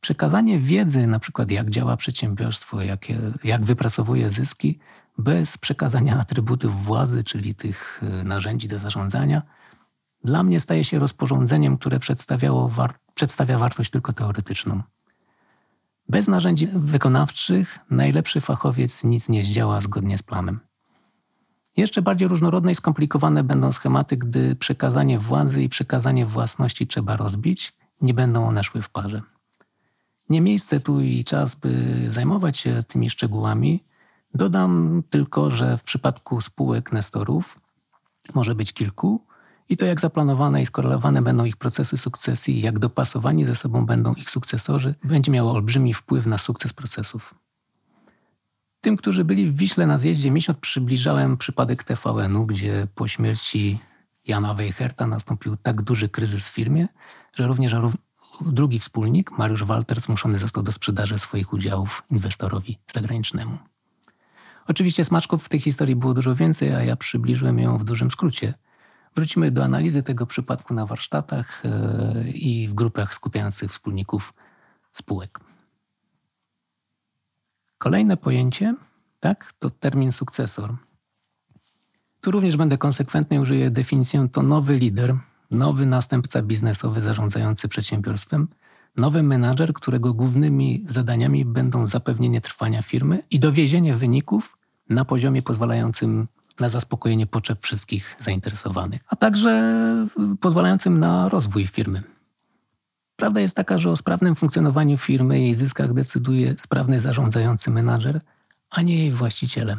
Przekazanie 0.00 0.58
wiedzy, 0.58 1.06
na 1.06 1.18
przykład 1.18 1.50
jak 1.50 1.70
działa 1.70 1.96
przedsiębiorstwo, 1.96 2.82
jak, 2.82 3.06
jak 3.44 3.64
wypracowuje 3.64 4.30
zyski, 4.30 4.78
bez 5.18 5.58
przekazania 5.58 6.20
atrybutów 6.20 6.84
władzy, 6.84 7.24
czyli 7.24 7.54
tych 7.54 8.02
y, 8.20 8.24
narzędzi 8.24 8.68
do 8.68 8.78
zarządzania, 8.78 9.42
dla 10.24 10.42
mnie 10.42 10.60
staje 10.60 10.84
się 10.84 10.98
rozporządzeniem, 10.98 11.78
które 11.78 11.98
przedstawiało 11.98 12.68
war 12.68 12.94
przedstawia 13.14 13.58
wartość 13.58 13.90
tylko 13.90 14.12
teoretyczną. 14.12 14.82
Bez 16.08 16.28
narzędzi 16.28 16.68
wykonawczych 16.72 17.78
najlepszy 17.90 18.40
fachowiec 18.40 19.04
nic 19.04 19.28
nie 19.28 19.44
zdziała 19.44 19.80
zgodnie 19.80 20.18
z 20.18 20.22
planem. 20.22 20.60
Jeszcze 21.76 22.02
bardziej 22.02 22.28
różnorodne 22.28 22.72
i 22.72 22.74
skomplikowane 22.74 23.44
będą 23.44 23.72
schematy, 23.72 24.16
gdy 24.16 24.56
przekazanie 24.56 25.18
władzy 25.18 25.62
i 25.62 25.68
przekazanie 25.68 26.26
własności 26.26 26.86
trzeba 26.86 27.16
rozbić, 27.16 27.72
nie 28.00 28.14
będą 28.14 28.46
one 28.46 28.64
szły 28.64 28.82
w 28.82 28.90
parze. 28.90 29.22
Nie 30.28 30.40
miejsce 30.40 30.80
tu 30.80 31.00
i 31.00 31.24
czas, 31.24 31.54
by 31.54 32.06
zajmować 32.10 32.58
się 32.58 32.82
tymi 32.82 33.10
szczegółami. 33.10 33.80
Dodam 34.34 35.02
tylko, 35.10 35.50
że 35.50 35.76
w 35.76 35.82
przypadku 35.82 36.40
spółek 36.40 36.92
nestorów 36.92 37.58
może 38.34 38.54
być 38.54 38.72
kilku, 38.72 39.26
i 39.68 39.76
to 39.76 39.84
jak 39.84 40.00
zaplanowane 40.00 40.62
i 40.62 40.66
skorelowane 40.66 41.22
będą 41.22 41.44
ich 41.44 41.56
procesy 41.56 41.96
sukcesji, 41.96 42.60
jak 42.60 42.78
dopasowani 42.78 43.44
ze 43.44 43.54
sobą 43.54 43.86
będą 43.86 44.14
ich 44.14 44.30
sukcesorzy, 44.30 44.94
będzie 45.04 45.32
miało 45.32 45.52
olbrzymi 45.52 45.94
wpływ 45.94 46.26
na 46.26 46.38
sukces 46.38 46.72
procesów. 46.72 47.34
Tym, 48.80 48.96
którzy 48.96 49.24
byli 49.24 49.46
w 49.46 49.56
Wiśle 49.56 49.86
na 49.86 49.98
zjeździe 49.98 50.30
miesiąc, 50.30 50.58
przybliżałem 50.58 51.36
przypadek 51.36 51.84
TVN-u, 51.84 52.46
gdzie 52.46 52.86
po 52.94 53.08
śmierci 53.08 53.78
Jana 54.26 54.54
Weicherta 54.54 55.06
nastąpił 55.06 55.56
tak 55.56 55.82
duży 55.82 56.08
kryzys 56.08 56.48
w 56.48 56.52
firmie, 56.52 56.88
że 57.36 57.46
również 57.46 57.76
drugi 58.40 58.78
wspólnik, 58.78 59.30
Mariusz 59.30 59.64
Walter, 59.64 60.00
zmuszony 60.00 60.38
został 60.38 60.62
do 60.62 60.72
sprzedaży 60.72 61.18
swoich 61.18 61.52
udziałów 61.52 62.02
inwestorowi 62.10 62.78
zagranicznemu. 62.94 63.58
Oczywiście 64.66 65.04
smaczków 65.04 65.44
w 65.44 65.48
tej 65.48 65.60
historii 65.60 65.96
było 65.96 66.14
dużo 66.14 66.34
więcej, 66.34 66.74
a 66.74 66.82
ja 66.82 66.96
przybliżyłem 66.96 67.58
ją 67.58 67.78
w 67.78 67.84
dużym 67.84 68.10
skrócie– 68.10 68.54
Wrócimy 69.14 69.50
do 69.50 69.64
analizy 69.64 70.02
tego 70.02 70.26
przypadku 70.26 70.74
na 70.74 70.86
warsztatach 70.86 71.62
e, 71.64 72.28
i 72.28 72.68
w 72.68 72.74
grupach 72.74 73.14
skupiających 73.14 73.70
wspólników 73.70 74.34
spółek. 74.92 75.40
Kolejne 77.78 78.16
pojęcie, 78.16 78.74
tak, 79.20 79.52
to 79.58 79.70
termin 79.70 80.12
sukcesor. 80.12 80.76
Tu 82.20 82.30
również 82.30 82.56
będę 82.56 82.78
konsekwentny, 82.78 83.40
użyję 83.40 83.70
definicję 83.70 84.28
to 84.32 84.42
nowy 84.42 84.78
lider, 84.78 85.14
nowy 85.50 85.86
następca 85.86 86.42
biznesowy 86.42 87.00
zarządzający 87.00 87.68
przedsiębiorstwem, 87.68 88.48
nowy 88.96 89.22
menadżer, 89.22 89.72
którego 89.72 90.14
głównymi 90.14 90.84
zadaniami 90.86 91.44
będą 91.44 91.86
zapewnienie 91.86 92.40
trwania 92.40 92.82
firmy 92.82 93.22
i 93.30 93.40
dowiezienie 93.40 93.94
wyników 93.94 94.58
na 94.88 95.04
poziomie 95.04 95.42
pozwalającym 95.42 96.28
na 96.60 96.68
zaspokojenie 96.68 97.26
potrzeb 97.26 97.58
wszystkich 97.62 98.16
zainteresowanych, 98.20 99.00
a 99.08 99.16
także 99.16 99.62
pozwalającym 100.40 101.00
na 101.00 101.28
rozwój 101.28 101.66
firmy. 101.66 102.02
Prawda 103.16 103.40
jest 103.40 103.56
taka, 103.56 103.78
że 103.78 103.90
o 103.90 103.96
sprawnym 103.96 104.34
funkcjonowaniu 104.34 104.98
firmy 104.98 105.40
i 105.40 105.42
jej 105.42 105.54
zyskach 105.54 105.92
decyduje 105.94 106.54
sprawny 106.58 107.00
zarządzający 107.00 107.70
menadżer, 107.70 108.20
a 108.70 108.82
nie 108.82 108.98
jej 108.98 109.12
właściciele, 109.12 109.76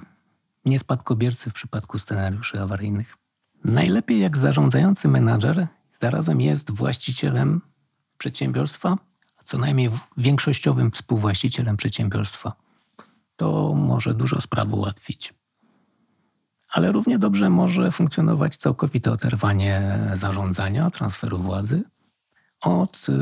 nie 0.65 0.79
spadkobiercy 0.79 1.49
w 1.49 1.53
przypadku 1.53 1.99
scenariuszy 1.99 2.61
awaryjnych. 2.61 3.17
Najlepiej 3.63 4.19
jak 4.19 4.37
zarządzający 4.37 5.07
menadżer 5.07 5.67
zarazem 6.01 6.41
jest 6.41 6.71
właścicielem 6.71 7.61
przedsiębiorstwa, 8.17 8.97
a 9.37 9.43
co 9.43 9.57
najmniej 9.57 9.89
większościowym 10.17 10.91
współwłaścicielem 10.91 11.77
przedsiębiorstwa. 11.77 12.53
To 13.35 13.73
może 13.73 14.13
dużo 14.13 14.41
spraw 14.41 14.73
ułatwić. 14.73 15.33
Ale 16.69 16.91
równie 16.91 17.19
dobrze 17.19 17.49
może 17.49 17.91
funkcjonować 17.91 18.57
całkowite 18.57 19.11
oderwanie 19.11 19.99
zarządzania, 20.13 20.89
transferu 20.89 21.39
władzy 21.39 21.83
od 22.61 23.09
y, 23.09 23.13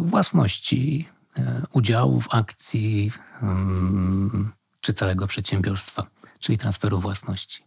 własności, 0.00 1.08
y, 1.38 1.42
udziałów, 1.72 2.28
akcji 2.30 3.12
mm, 3.42 4.52
czy 4.80 4.92
całego 4.92 5.26
przedsiębiorstwa, 5.26 6.06
czyli 6.38 6.58
transferu 6.58 7.00
własności. 7.00 7.64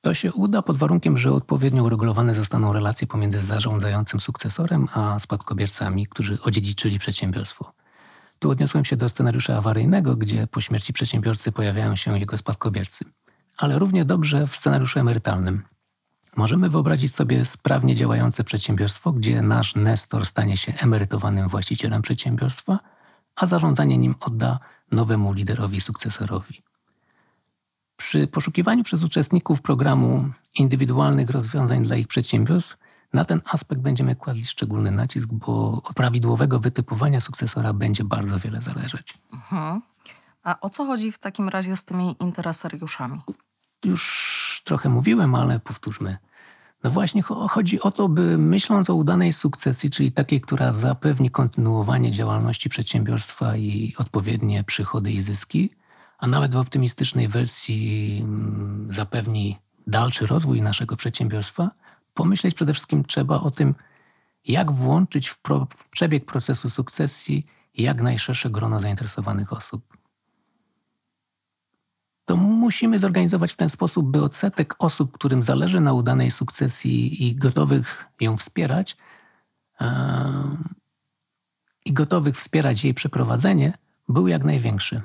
To 0.00 0.14
się 0.14 0.32
uda 0.32 0.62
pod 0.62 0.76
warunkiem, 0.76 1.18
że 1.18 1.32
odpowiednio 1.32 1.84
uregulowane 1.84 2.34
zostaną 2.34 2.72
relacje 2.72 3.06
pomiędzy 3.06 3.40
zarządzającym 3.40 4.20
sukcesorem 4.20 4.88
a 4.94 5.18
spadkobiercami, 5.18 6.06
którzy 6.06 6.38
odziedziczyli 6.42 6.98
przedsiębiorstwo. 6.98 7.72
Tu 8.38 8.50
odniosłem 8.50 8.84
się 8.84 8.96
do 8.96 9.08
scenariusza 9.08 9.56
awaryjnego, 9.56 10.16
gdzie 10.16 10.46
po 10.46 10.60
śmierci 10.60 10.92
przedsiębiorcy 10.92 11.52
pojawiają 11.52 11.96
się 11.96 12.18
jego 12.18 12.36
spadkobiercy. 12.36 13.04
Ale 13.56 13.78
równie 13.78 14.04
dobrze 14.04 14.46
w 14.46 14.56
scenariuszu 14.56 15.00
emerytalnym. 15.00 15.62
Możemy 16.36 16.68
wyobrazić 16.68 17.14
sobie 17.14 17.44
sprawnie 17.44 17.96
działające 17.96 18.44
przedsiębiorstwo, 18.44 19.12
gdzie 19.12 19.42
nasz 19.42 19.76
nestor 19.76 20.26
stanie 20.26 20.56
się 20.56 20.72
emerytowanym 20.82 21.48
właścicielem 21.48 22.02
przedsiębiorstwa, 22.02 22.78
a 23.36 23.46
zarządzanie 23.46 23.98
nim 23.98 24.14
odda 24.20 24.58
nowemu 24.92 25.32
liderowi, 25.32 25.80
sukcesorowi. 25.80 26.62
Przy 27.98 28.26
poszukiwaniu 28.26 28.84
przez 28.84 29.04
uczestników 29.04 29.62
programu 29.62 30.30
indywidualnych 30.54 31.30
rozwiązań 31.30 31.82
dla 31.82 31.96
ich 31.96 32.08
przedsiębiorstw, 32.08 32.76
na 33.12 33.24
ten 33.24 33.40
aspekt 33.44 33.80
będziemy 33.82 34.16
kładli 34.16 34.46
szczególny 34.46 34.90
nacisk, 34.90 35.28
bo 35.32 35.82
od 35.84 35.94
prawidłowego 35.94 36.58
wytypowania 36.58 37.20
sukcesora 37.20 37.72
będzie 37.72 38.04
bardzo 38.04 38.38
wiele 38.38 38.62
zależeć. 38.62 39.18
Mhm. 39.32 39.80
A 40.42 40.60
o 40.60 40.70
co 40.70 40.84
chodzi 40.86 41.12
w 41.12 41.18
takim 41.18 41.48
razie 41.48 41.76
z 41.76 41.84
tymi 41.84 42.16
interesariuszami? 42.20 43.20
Już 43.84 44.62
trochę 44.64 44.88
mówiłem, 44.88 45.34
ale 45.34 45.60
powtórzmy. 45.60 46.16
No 46.84 46.90
właśnie 46.90 47.22
chodzi 47.22 47.80
o 47.80 47.90
to, 47.90 48.08
by 48.08 48.38
myśląc 48.38 48.90
o 48.90 48.94
udanej 48.94 49.32
sukcesji, 49.32 49.90
czyli 49.90 50.12
takiej, 50.12 50.40
która 50.40 50.72
zapewni 50.72 51.30
kontynuowanie 51.30 52.12
działalności 52.12 52.68
przedsiębiorstwa 52.68 53.56
i 53.56 53.94
odpowiednie 53.98 54.64
przychody 54.64 55.12
i 55.12 55.20
zyski, 55.20 55.70
a 56.18 56.26
nawet 56.26 56.52
w 56.52 56.56
optymistycznej 56.56 57.28
wersji 57.28 58.18
mm, 58.24 58.88
zapewni 58.90 59.56
dalszy 59.86 60.26
rozwój 60.26 60.62
naszego 60.62 60.96
przedsiębiorstwa, 60.96 61.70
pomyśleć 62.14 62.54
przede 62.54 62.72
wszystkim 62.72 63.04
trzeba 63.04 63.40
o 63.40 63.50
tym, 63.50 63.74
jak 64.44 64.72
włączyć 64.72 65.28
w, 65.28 65.38
pro, 65.38 65.66
w 65.76 65.88
przebieg 65.88 66.26
procesu 66.26 66.70
sukcesji 66.70 67.46
jak 67.74 68.02
najszersze 68.02 68.50
grono 68.50 68.80
zainteresowanych 68.80 69.52
osób. 69.52 69.98
To 72.24 72.36
musimy 72.36 72.98
zorganizować 72.98 73.52
w 73.52 73.56
ten 73.56 73.68
sposób, 73.68 74.10
by 74.10 74.22
odsetek 74.22 74.74
osób, 74.78 75.12
którym 75.12 75.42
zależy 75.42 75.80
na 75.80 75.92
udanej 75.92 76.30
sukcesji 76.30 77.28
i 77.28 77.36
gotowych 77.36 78.06
ją 78.20 78.36
wspierać, 78.36 78.96
yy, 79.80 79.86
i 81.84 81.92
gotowych 81.92 82.36
wspierać 82.36 82.84
jej 82.84 82.94
przeprowadzenie, 82.94 83.78
był 84.08 84.28
jak 84.28 84.44
największy. 84.44 85.02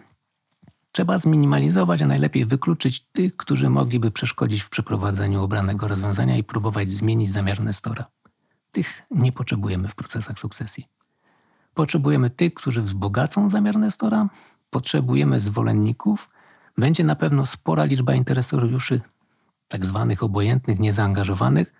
Trzeba 0.94 1.20
zminimalizować, 1.20 2.02
a 2.02 2.08
najlepiej 2.08 2.46
wykluczyć 2.46 3.06
tych, 3.12 3.38
którzy 3.38 3.70
mogliby 3.70 4.12
przeszkodzić 4.12 4.62
w 4.62 4.70
przeprowadzeniu 4.70 5.44
obranego 5.44 5.88
rozwiązania 5.88 6.38
i 6.38 6.44
próbować 6.44 6.92
zmienić 6.92 7.32
zamiar 7.32 7.64
Nestora. 7.64 8.06
Tych 8.72 9.02
nie 9.12 9.32
potrzebujemy 9.32 9.88
w 9.88 9.96
procesach 9.96 10.40
sukcesji. 10.40 10.88
Potrzebujemy 11.74 12.30
tych, 12.30 12.54
którzy 12.54 12.82
wzbogacą 12.82 13.50
zamiar 13.50 13.78
Nestora, 13.78 14.30
potrzebujemy 14.70 15.40
zwolenników, 15.40 16.30
będzie 16.78 17.04
na 17.04 17.16
pewno 17.16 17.46
spora 17.46 17.86
liczba 17.86 18.14
interesariuszy, 18.14 19.02
tak 19.68 19.86
zwanych 19.86 20.24
obojętnych, 20.24 20.80
niezaangażowanych, 20.80 21.74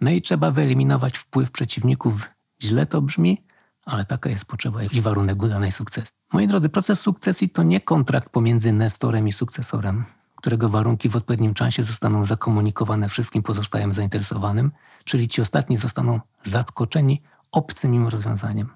no 0.00 0.10
i 0.10 0.22
trzeba 0.22 0.50
wyeliminować 0.50 1.18
wpływ 1.18 1.50
przeciwników. 1.50 2.28
Źle 2.62 2.86
to 2.86 3.02
brzmi, 3.02 3.44
ale 3.84 4.04
taka 4.04 4.30
jest 4.30 4.44
potrzeba 4.44 4.82
i 4.82 5.00
warunek 5.00 5.42
udanej 5.42 5.72
sukcesji. 5.72 6.14
Moi 6.32 6.46
drodzy, 6.46 6.68
proces 6.68 7.00
sukcesji 7.00 7.48
to 7.48 7.62
nie 7.62 7.80
kontrakt 7.80 8.28
pomiędzy 8.28 8.72
nestorem 8.72 9.28
i 9.28 9.32
sukcesorem, 9.32 10.04
którego 10.36 10.68
warunki 10.68 11.08
w 11.08 11.16
odpowiednim 11.16 11.54
czasie 11.54 11.82
zostaną 11.82 12.24
zakomunikowane 12.24 13.08
wszystkim 13.08 13.42
pozostałym 13.42 13.94
zainteresowanym, 13.94 14.72
czyli 15.04 15.28
ci 15.28 15.42
ostatni 15.42 15.76
zostaną 15.76 16.20
zaskoczeni 16.44 17.22
obcym 17.52 17.94
im 17.94 18.08
rozwiązaniem. 18.08 18.68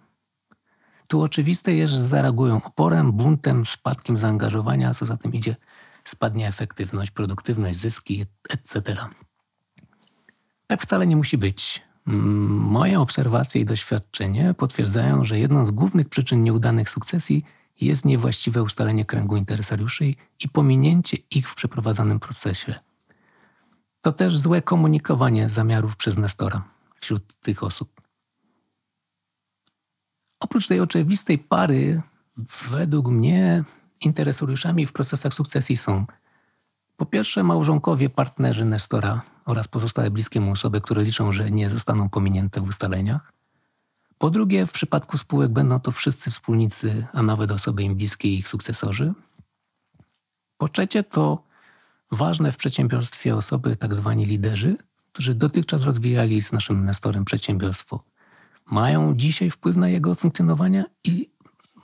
Tu 1.07 1.23
oczywiste 1.23 1.73
jest, 1.73 1.92
że 1.92 2.03
zareagują 2.03 2.62
oporem, 2.64 3.12
buntem, 3.12 3.66
spadkiem 3.66 4.18
zaangażowania, 4.18 4.88
a 4.88 4.94
co 4.94 5.07
za 5.07 5.16
tym 5.16 5.33
idzie, 5.33 5.57
spadnie 6.05 6.49
efektywność, 6.49 7.11
produktywność, 7.11 7.79
zyski, 7.79 8.25
etc. 8.51 8.97
Tak 10.66 10.83
wcale 10.83 11.07
nie 11.07 11.16
musi 11.16 11.38
być. 11.38 11.88
Moje 12.09 13.01
obserwacje 13.01 13.61
i 13.61 13.64
doświadczenie 13.64 14.55
potwierdzają, 14.55 15.25
że 15.25 15.38
jedną 15.38 15.66
z 15.66 15.71
głównych 15.71 16.09
przyczyn 16.09 16.42
nieudanych 16.42 16.90
sukcesji 16.90 17.44
jest 17.81 18.05
niewłaściwe 18.05 18.62
ustalenie 18.62 19.05
kręgu 19.05 19.37
interesariuszy 19.37 20.05
i 20.44 20.49
pominięcie 20.53 21.16
ich 21.31 21.51
w 21.51 21.55
przeprowadzanym 21.55 22.21
procesie. 22.21 22.75
To 24.01 24.12
też 24.12 24.38
złe 24.38 24.62
komunikowanie 24.62 25.49
zamiarów 25.49 25.97
przez 25.97 26.16
Nestora 26.16 26.62
wśród 27.01 27.35
tych 27.40 27.62
osób. 27.62 28.01
Oprócz 30.40 30.66
tej 30.66 30.81
oczywistej 30.81 31.38
pary, 31.38 32.03
według 32.71 33.09
mnie 33.09 33.64
interesariuszami 34.01 34.87
w 34.87 34.92
procesach 34.92 35.35
sukcesji 35.35 35.77
są 35.77 36.07
po 36.97 37.07
pierwsze, 37.07 37.42
małżonkowie, 37.42 38.11
partnerzy 38.11 38.64
Nestora 38.64 39.23
oraz 39.49 39.69
pozostałe 39.69 40.11
bliskie 40.11 40.41
mu 40.41 40.53
osoby, 40.53 40.81
które 40.81 41.05
liczą, 41.05 41.33
że 41.33 41.51
nie 41.51 41.71
zostaną 41.71 42.09
pominięte 42.09 42.61
w 42.61 42.69
ustaleniach. 42.69 43.33
Po 44.19 44.31
drugie, 44.31 44.67
w 44.67 44.73
przypadku 44.73 45.19
spółek 45.19 45.53
będą 45.53 45.81
to 45.81 45.93
wszyscy 45.93 46.31
wspólnicy, 46.31 47.07
a 47.13 47.23
nawet 47.23 47.51
osoby 47.51 47.83
im 47.83 47.95
bliskie 47.95 48.29
i 48.29 48.39
ich 48.39 48.49
sukcesorzy. 48.49 49.13
Po 50.59 50.69
trzecie, 50.69 51.03
to 51.03 51.43
ważne 52.13 52.53
w 52.53 52.57
przedsiębiorstwie 52.57 53.37
osoby, 53.37 53.77
tak 53.77 53.95
zwani 53.95 54.27
liderzy, 54.27 54.77
którzy 55.13 55.35
dotychczas 55.35 55.83
rozwijali 55.83 56.43
z 56.43 56.53
naszym 56.53 56.85
Nestorem 56.85 57.25
przedsiębiorstwo. 57.25 58.03
Mają 58.71 59.15
dzisiaj 59.17 59.51
wpływ 59.51 59.77
na 59.77 59.89
jego 59.89 60.15
funkcjonowanie 60.15 60.85
i 61.05 61.31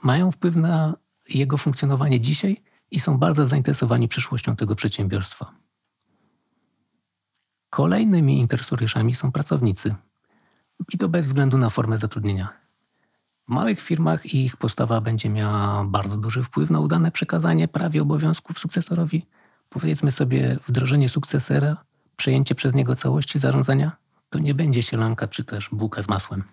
mają 0.03 0.31
wpływ 0.31 0.55
na 0.55 0.95
jego 1.29 1.57
funkcjonowanie 1.57 2.19
dzisiaj 2.21 2.61
i 2.91 2.99
są 2.99 3.17
bardzo 3.17 3.47
zainteresowani 3.47 4.07
przyszłością 4.07 4.55
tego 4.55 4.75
przedsiębiorstwa. 4.75 5.54
Kolejnymi 7.75 8.39
interesariuszami 8.39 9.15
są 9.15 9.31
pracownicy. 9.31 9.95
I 10.93 10.97
to 10.97 11.09
bez 11.09 11.27
względu 11.27 11.57
na 11.57 11.69
formę 11.69 11.97
zatrudnienia. 11.97 12.49
W 13.47 13.51
małych 13.51 13.81
firmach 13.81 14.33
ich 14.33 14.57
postawa 14.57 15.01
będzie 15.01 15.29
miała 15.29 15.85
bardzo 15.85 16.17
duży 16.17 16.43
wpływ 16.43 16.69
na 16.69 16.79
udane 16.79 17.11
przekazanie 17.11 17.67
prawie 17.67 18.01
obowiązków 18.01 18.59
sukcesorowi. 18.59 19.25
Powiedzmy 19.69 20.11
sobie, 20.11 20.57
wdrożenie 20.67 21.09
sukcesera, 21.09 21.77
przejęcie 22.15 22.55
przez 22.55 22.73
niego 22.73 22.95
całości 22.95 23.39
zarządzania, 23.39 23.91
to 24.29 24.39
nie 24.39 24.53
będzie 24.53 24.83
sielanka 24.83 25.27
czy 25.27 25.43
też 25.43 25.69
bułka 25.71 26.01
z 26.01 26.07
masłem. 26.07 26.43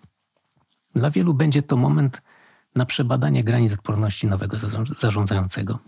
Dla 0.95 1.11
wielu 1.11 1.35
będzie 1.35 1.63
to 1.63 1.77
moment 1.77 2.23
na 2.75 2.87
przebadanie 2.87 3.45
granic 3.45 3.73
odporności 3.73 4.27
nowego 4.27 4.57
zarządzającego. 5.01 5.79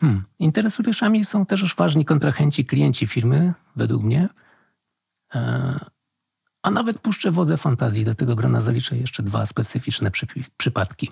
Hmm. 0.00 0.24
Interesariuszami 0.38 1.24
są 1.24 1.46
też 1.46 1.60
już 1.60 1.76
ważni 1.76 2.04
kontrahenci, 2.04 2.66
klienci 2.66 3.06
firmy, 3.06 3.54
według 3.76 4.02
mnie. 4.02 4.28
E, 5.34 5.80
a 6.62 6.70
nawet 6.70 6.98
puszczę 6.98 7.30
wodę 7.30 7.56
fantazji. 7.56 8.04
Do 8.04 8.14
tego 8.14 8.36
grona 8.36 8.60
zaliczę 8.60 8.96
jeszcze 8.96 9.22
dwa 9.22 9.46
specyficzne 9.46 10.10
przypadki. 10.56 11.10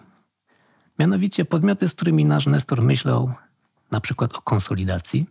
Mianowicie 0.99 1.45
podmioty, 1.45 1.89
z 1.89 1.95
którymi 1.95 2.25
nasz 2.25 2.47
Nestor 2.47 2.83
myślał 2.83 3.33
na 3.91 4.01
przykład 4.01 4.37
o 4.37 4.43
konsolidacji. 4.43 5.27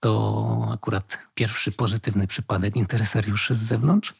To 0.00 0.68
akurat 0.72 1.18
pierwszy 1.34 1.72
pozytywny 1.72 2.26
przypadek 2.26 2.76
interesariuszy 2.76 3.54
z 3.54 3.58
zewnątrz. 3.58 4.14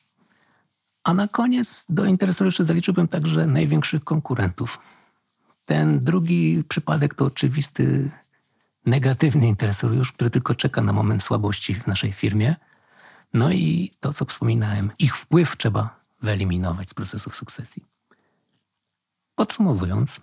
A 1.05 1.15
na 1.15 1.29
koniec 1.29 1.87
do 1.89 2.05
interesariuszy 2.05 2.65
zaliczyłbym 2.65 3.09
także 3.09 3.47
największych 3.47 4.05
konkurentów. 4.05 4.79
Ten 5.65 6.01
drugi 6.01 6.65
przypadek 6.69 7.15
to 7.15 7.25
oczywisty 7.25 8.11
negatywny 8.89 9.47
interesariusz, 9.47 10.13
który 10.13 10.31
tylko 10.31 10.55
czeka 10.55 10.83
na 10.83 10.93
moment 10.93 11.23
słabości 11.23 11.75
w 11.75 11.87
naszej 11.87 12.13
firmie. 12.13 12.57
No 13.35 13.53
i 13.53 13.91
to, 14.01 14.13
co 14.13 14.25
wspominałem, 14.25 14.91
ich 14.99 15.17
wpływ 15.17 15.57
trzeba 15.57 16.01
wyeliminować 16.23 16.91
z 16.91 16.95
procesów 16.95 17.37
sukcesji. 17.37 17.85
Podsumowując, 19.35 20.21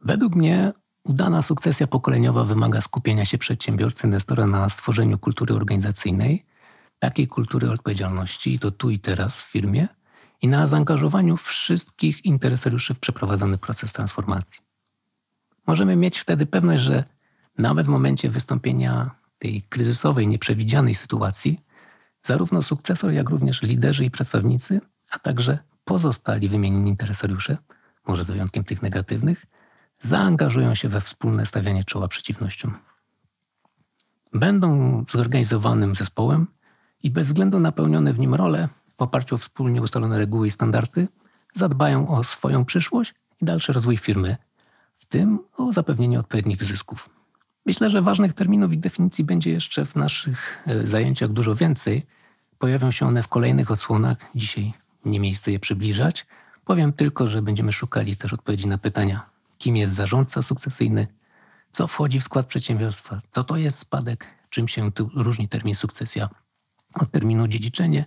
według 0.00 0.34
mnie 0.34 0.72
udana 1.04 1.42
sukcesja 1.42 1.86
pokoleniowa 1.86 2.44
wymaga 2.44 2.80
skupienia 2.80 3.24
się 3.24 3.38
przedsiębiorcy 3.38 4.06
Nestora 4.06 4.46
na 4.46 4.68
stworzeniu 4.68 5.18
kultury 5.18 5.54
organizacyjnej, 5.54 6.44
takiej 6.98 7.28
kultury 7.28 7.70
odpowiedzialności, 7.70 8.54
i 8.54 8.58
to 8.58 8.70
tu 8.70 8.90
i 8.90 8.98
teraz 8.98 9.42
w 9.42 9.50
firmie, 9.50 9.88
i 10.42 10.48
na 10.48 10.66
zaangażowaniu 10.66 11.36
wszystkich 11.36 12.24
interesariuszy 12.24 12.94
w 12.94 12.98
przeprowadzony 12.98 13.58
proces 13.58 13.92
transformacji. 13.92 14.69
Możemy 15.66 15.96
mieć 15.96 16.18
wtedy 16.18 16.46
pewność, 16.46 16.82
że 16.82 17.04
nawet 17.58 17.86
w 17.86 17.88
momencie 17.88 18.28
wystąpienia 18.28 19.10
tej 19.38 19.62
kryzysowej, 19.62 20.28
nieprzewidzianej 20.28 20.94
sytuacji, 20.94 21.60
zarówno 22.22 22.62
sukcesor, 22.62 23.12
jak 23.12 23.30
również 23.30 23.62
liderzy 23.62 24.04
i 24.04 24.10
pracownicy, 24.10 24.80
a 25.10 25.18
także 25.18 25.58
pozostali 25.84 26.48
wymienieni 26.48 26.90
interesariusze, 26.90 27.56
może 28.06 28.24
z 28.24 28.26
wyjątkiem 28.26 28.64
tych 28.64 28.82
negatywnych, 28.82 29.46
zaangażują 30.00 30.74
się 30.74 30.88
we 30.88 31.00
wspólne 31.00 31.46
stawianie 31.46 31.84
czoła 31.84 32.08
przeciwnościom. 32.08 32.74
Będą 34.32 35.04
zorganizowanym 35.10 35.94
zespołem 35.94 36.46
i 37.02 37.10
bez 37.10 37.26
względu 37.26 37.60
na 37.60 37.72
pełnione 37.72 38.12
w 38.12 38.18
nim 38.18 38.34
role, 38.34 38.68
w 38.98 39.02
oparciu 39.02 39.34
o 39.34 39.38
wspólnie 39.38 39.82
ustalone 39.82 40.18
reguły 40.18 40.46
i 40.46 40.50
standardy, 40.50 41.08
zadbają 41.54 42.08
o 42.08 42.24
swoją 42.24 42.64
przyszłość 42.64 43.14
i 43.42 43.44
dalszy 43.44 43.72
rozwój 43.72 43.96
firmy, 43.96 44.36
tym 45.10 45.38
o 45.56 45.72
zapewnienie 45.72 46.20
odpowiednich 46.20 46.64
zysków. 46.64 47.10
Myślę, 47.66 47.90
że 47.90 48.02
ważnych 48.02 48.32
terminów 48.32 48.72
i 48.72 48.78
definicji 48.78 49.24
będzie 49.24 49.50
jeszcze 49.50 49.84
w 49.84 49.96
naszych 49.96 50.64
e, 50.66 50.86
zajęciach 50.86 51.32
dużo 51.32 51.54
więcej. 51.54 52.02
Pojawią 52.58 52.90
się 52.90 53.06
one 53.06 53.22
w 53.22 53.28
kolejnych 53.28 53.70
odsłonach. 53.70 54.16
Dzisiaj 54.34 54.72
nie 55.04 55.20
miejsce 55.20 55.52
je 55.52 55.58
przybliżać. 55.58 56.26
Powiem 56.64 56.92
tylko, 56.92 57.26
że 57.26 57.42
będziemy 57.42 57.72
szukali 57.72 58.16
też 58.16 58.32
odpowiedzi 58.32 58.66
na 58.66 58.78
pytania, 58.78 59.30
kim 59.58 59.76
jest 59.76 59.94
zarządca 59.94 60.42
sukcesyjny, 60.42 61.06
co 61.72 61.86
wchodzi 61.86 62.20
w 62.20 62.24
skład 62.24 62.46
przedsiębiorstwa, 62.46 63.20
co 63.30 63.44
to 63.44 63.56
jest 63.56 63.78
spadek, 63.78 64.26
czym 64.50 64.68
się 64.68 64.90
różni 65.14 65.48
termin 65.48 65.74
sukcesja 65.74 66.28
od 66.94 67.10
terminu 67.10 67.48
dziedziczenie 67.48 68.04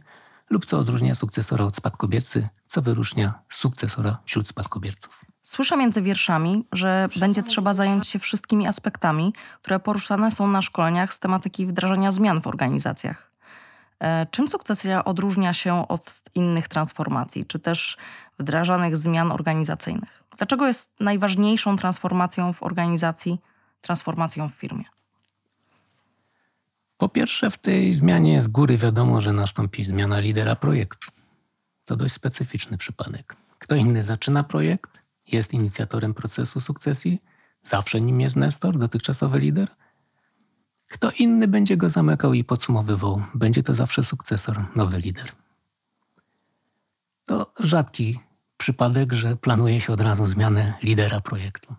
lub 0.49 0.65
co 0.65 0.79
odróżnia 0.79 1.15
sukcesora 1.15 1.65
od 1.65 1.75
spadkobiercy, 1.75 2.49
co 2.67 2.81
wyróżnia 2.81 3.33
sukcesora 3.49 4.17
wśród 4.25 4.47
spadkobierców. 4.47 5.32
Słyszę 5.43 5.77
między 5.77 6.01
wierszami, 6.01 6.65
że 6.71 7.09
będzie 7.15 7.43
trzeba 7.43 7.73
zająć 7.73 8.07
się 8.07 8.19
wszystkimi 8.19 8.67
aspektami, 8.67 9.33
które 9.61 9.79
poruszane 9.79 10.31
są 10.31 10.47
na 10.47 10.61
szkoleniach 10.61 11.13
z 11.13 11.19
tematyki 11.19 11.65
wdrażania 11.65 12.11
zmian 12.11 12.41
w 12.41 12.47
organizacjach. 12.47 13.31
E, 13.99 14.25
czym 14.31 14.47
sukcesja 14.47 15.05
odróżnia 15.05 15.53
się 15.53 15.87
od 15.87 16.23
innych 16.35 16.67
transformacji, 16.67 17.45
czy 17.45 17.59
też 17.59 17.97
wdrażanych 18.39 18.97
zmian 18.97 19.31
organizacyjnych? 19.31 20.23
Dlaczego 20.37 20.67
jest 20.67 20.91
najważniejszą 20.99 21.77
transformacją 21.77 22.53
w 22.53 22.63
organizacji 22.63 23.39
transformacją 23.81 24.49
w 24.49 24.53
firmie? 24.53 24.83
Po 26.97 27.09
pierwsze, 27.09 27.51
w 27.51 27.57
tej 27.57 27.93
zmianie 27.93 28.41
z 28.41 28.47
góry 28.47 28.77
wiadomo, 28.77 29.21
że 29.21 29.33
nastąpi 29.33 29.83
zmiana 29.83 30.19
lidera 30.19 30.55
projektu. 30.55 31.11
To 31.85 31.95
dość 31.95 32.13
specyficzny 32.13 32.77
przypadek. 32.77 33.35
Kto 33.59 33.75
inny 33.75 34.03
zaczyna 34.03 34.43
projekt, 34.43 35.02
jest 35.33 35.53
inicjatorem 35.53 36.13
procesu 36.13 36.61
sukcesji, 36.61 37.21
zawsze 37.63 38.01
nim 38.01 38.21
jest 38.21 38.35
Nestor, 38.35 38.77
dotychczasowy 38.77 39.39
lider. 39.39 39.67
Kto 40.87 41.11
inny 41.11 41.47
będzie 41.47 41.77
go 41.77 41.89
zamykał 41.89 42.33
i 42.33 42.43
podsumowywał, 42.43 43.21
będzie 43.35 43.63
to 43.63 43.73
zawsze 43.73 44.03
sukcesor, 44.03 44.65
nowy 44.75 44.99
lider. 44.99 45.31
To 47.25 47.53
rzadki 47.59 48.19
przypadek, 48.57 49.13
że 49.13 49.35
planuje 49.35 49.81
się 49.81 49.93
od 49.93 50.01
razu 50.01 50.25
zmianę 50.25 50.73
lidera 50.83 51.21
projektu. 51.21 51.75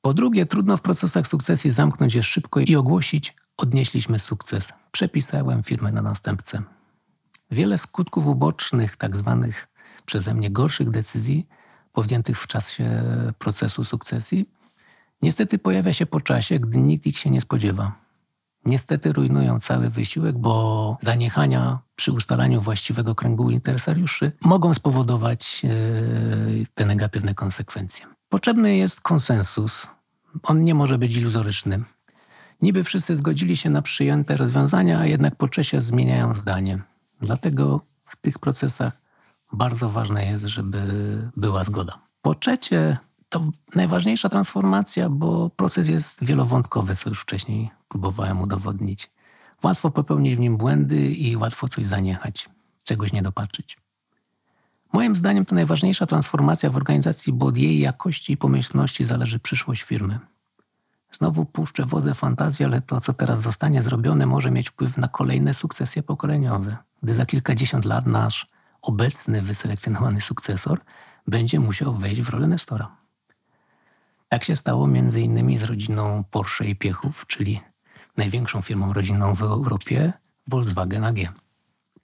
Po 0.00 0.14
drugie, 0.14 0.46
trudno 0.46 0.76
w 0.76 0.82
procesach 0.82 1.26
sukcesji 1.26 1.70
zamknąć 1.70 2.14
je 2.14 2.22
szybko 2.22 2.60
i 2.60 2.76
ogłosić, 2.76 3.36
odnieśliśmy 3.56 4.18
sukces, 4.18 4.72
przepisałem 4.92 5.62
firmę 5.62 5.92
na 5.92 6.02
następcę. 6.02 6.62
Wiele 7.50 7.78
skutków 7.78 8.26
ubocznych, 8.26 8.96
tak 8.96 9.16
zwanych 9.16 9.68
przeze 10.06 10.34
mnie 10.34 10.50
gorszych 10.50 10.90
decyzji, 10.90 11.46
podjętych 11.92 12.38
w 12.38 12.46
czasie 12.46 13.02
procesu 13.38 13.84
sukcesji, 13.84 14.46
niestety 15.22 15.58
pojawia 15.58 15.92
się 15.92 16.06
po 16.06 16.20
czasie, 16.20 16.58
gdy 16.58 16.78
nikt 16.78 17.06
ich 17.06 17.18
się 17.18 17.30
nie 17.30 17.40
spodziewa. 17.40 17.92
Niestety 18.64 19.12
rujnują 19.12 19.60
cały 19.60 19.90
wysiłek, 19.90 20.38
bo 20.38 20.96
zaniechania 21.02 21.78
przy 21.96 22.12
ustalaniu 22.12 22.60
właściwego 22.60 23.14
kręgu 23.14 23.50
interesariuszy 23.50 24.32
mogą 24.40 24.74
spowodować 24.74 25.62
e, 25.64 25.70
te 26.74 26.84
negatywne 26.84 27.34
konsekwencje. 27.34 28.06
Potrzebny 28.28 28.76
jest 28.76 29.00
konsensus. 29.00 29.88
On 30.42 30.64
nie 30.64 30.74
może 30.74 30.98
być 30.98 31.16
iluzoryczny. 31.16 31.80
Niby 32.62 32.84
wszyscy 32.84 33.16
zgodzili 33.16 33.56
się 33.56 33.70
na 33.70 33.82
przyjęte 33.82 34.36
rozwiązania, 34.36 34.98
a 34.98 35.06
jednak 35.06 35.36
po 35.36 35.48
czasie 35.48 35.82
zmieniają 35.82 36.34
zdanie. 36.34 36.78
Dlatego 37.20 37.80
w 38.04 38.16
tych 38.16 38.38
procesach 38.38 38.92
bardzo 39.52 39.90
ważne 39.90 40.26
jest, 40.26 40.44
żeby 40.44 40.78
była 41.36 41.64
zgoda. 41.64 41.98
Po 42.22 42.34
trzecie, 42.34 42.98
to 43.28 43.44
najważniejsza 43.74 44.28
transformacja, 44.28 45.10
bo 45.10 45.50
proces 45.50 45.88
jest 45.88 46.24
wielowątkowy, 46.24 46.96
co 46.96 47.08
już 47.08 47.20
wcześniej 47.20 47.70
próbowałem 47.88 48.40
udowodnić. 48.40 49.10
Łatwo 49.62 49.90
popełnić 49.90 50.36
w 50.36 50.38
nim 50.38 50.56
błędy 50.56 51.10
i 51.10 51.36
łatwo 51.36 51.68
coś 51.68 51.86
zaniechać, 51.86 52.48
czegoś 52.84 53.12
nie 53.12 53.22
dopatrzyć. 53.22 53.78
Moim 54.92 55.16
zdaniem 55.16 55.44
to 55.44 55.54
najważniejsza 55.54 56.06
transformacja 56.06 56.70
w 56.70 56.76
organizacji, 56.76 57.32
bo 57.32 57.46
od 57.46 57.56
jej 57.56 57.78
jakości 57.78 58.32
i 58.32 58.36
pomyślności 58.36 59.04
zależy 59.04 59.38
przyszłość 59.38 59.82
firmy. 59.82 60.18
Znowu 61.12 61.44
puszczę 61.44 61.86
wodę 61.86 62.14
fantazji, 62.14 62.64
ale 62.64 62.80
to, 62.80 63.00
co 63.00 63.12
teraz 63.12 63.40
zostanie 63.40 63.82
zrobione, 63.82 64.26
może 64.26 64.50
mieć 64.50 64.68
wpływ 64.68 64.96
na 64.96 65.08
kolejne 65.08 65.54
sukcesje 65.54 66.02
pokoleniowe. 66.02 66.76
Gdy 67.02 67.14
za 67.14 67.26
kilkadziesiąt 67.26 67.84
lat 67.84 68.06
nasz 68.06 68.46
obecny 68.82 69.42
wyselekcjonowany 69.42 70.20
sukcesor 70.20 70.80
będzie 71.26 71.60
musiał 71.60 71.94
wejść 71.94 72.20
w 72.20 72.28
rolę 72.28 72.46
Nestora. 72.46 72.96
Tak 74.28 74.44
się 74.44 74.56
stało 74.56 74.86
między 74.86 75.20
innymi 75.20 75.56
z 75.56 75.62
rodziną 75.62 76.24
Porsche 76.30 76.64
i 76.64 76.76
Piechów, 76.76 77.26
czyli 77.26 77.60
największą 78.16 78.62
firmą 78.62 78.92
rodzinną 78.92 79.34
w 79.34 79.42
Europie, 79.42 80.12
Volkswagen 80.48 81.04
AG. 81.04 81.16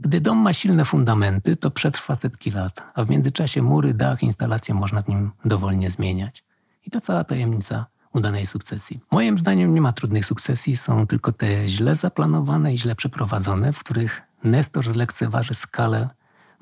Gdy 0.00 0.20
dom 0.20 0.38
ma 0.38 0.52
silne 0.52 0.84
fundamenty, 0.84 1.56
to 1.56 1.70
przetrwa 1.70 2.16
setki 2.16 2.50
lat, 2.50 2.82
a 2.94 3.04
w 3.04 3.10
międzyczasie 3.10 3.62
mury, 3.62 3.94
dach, 3.94 4.22
instalacje 4.22 4.74
można 4.74 5.02
w 5.02 5.08
nim 5.08 5.30
dowolnie 5.44 5.90
zmieniać. 5.90 6.44
I 6.86 6.90
to 6.90 7.00
cała 7.00 7.24
tajemnica 7.24 7.86
udanej 8.12 8.46
sukcesji. 8.46 9.00
Moim 9.10 9.38
zdaniem 9.38 9.74
nie 9.74 9.80
ma 9.80 9.92
trudnych 9.92 10.26
sukcesji, 10.26 10.76
są 10.76 11.06
tylko 11.06 11.32
te 11.32 11.68
źle 11.68 11.94
zaplanowane 11.94 12.74
i 12.74 12.78
źle 12.78 12.94
przeprowadzone, 12.94 13.72
w 13.72 13.78
których 13.78 14.22
Nestor 14.44 14.88
zlekceważy 14.88 15.54
skalę 15.54 16.08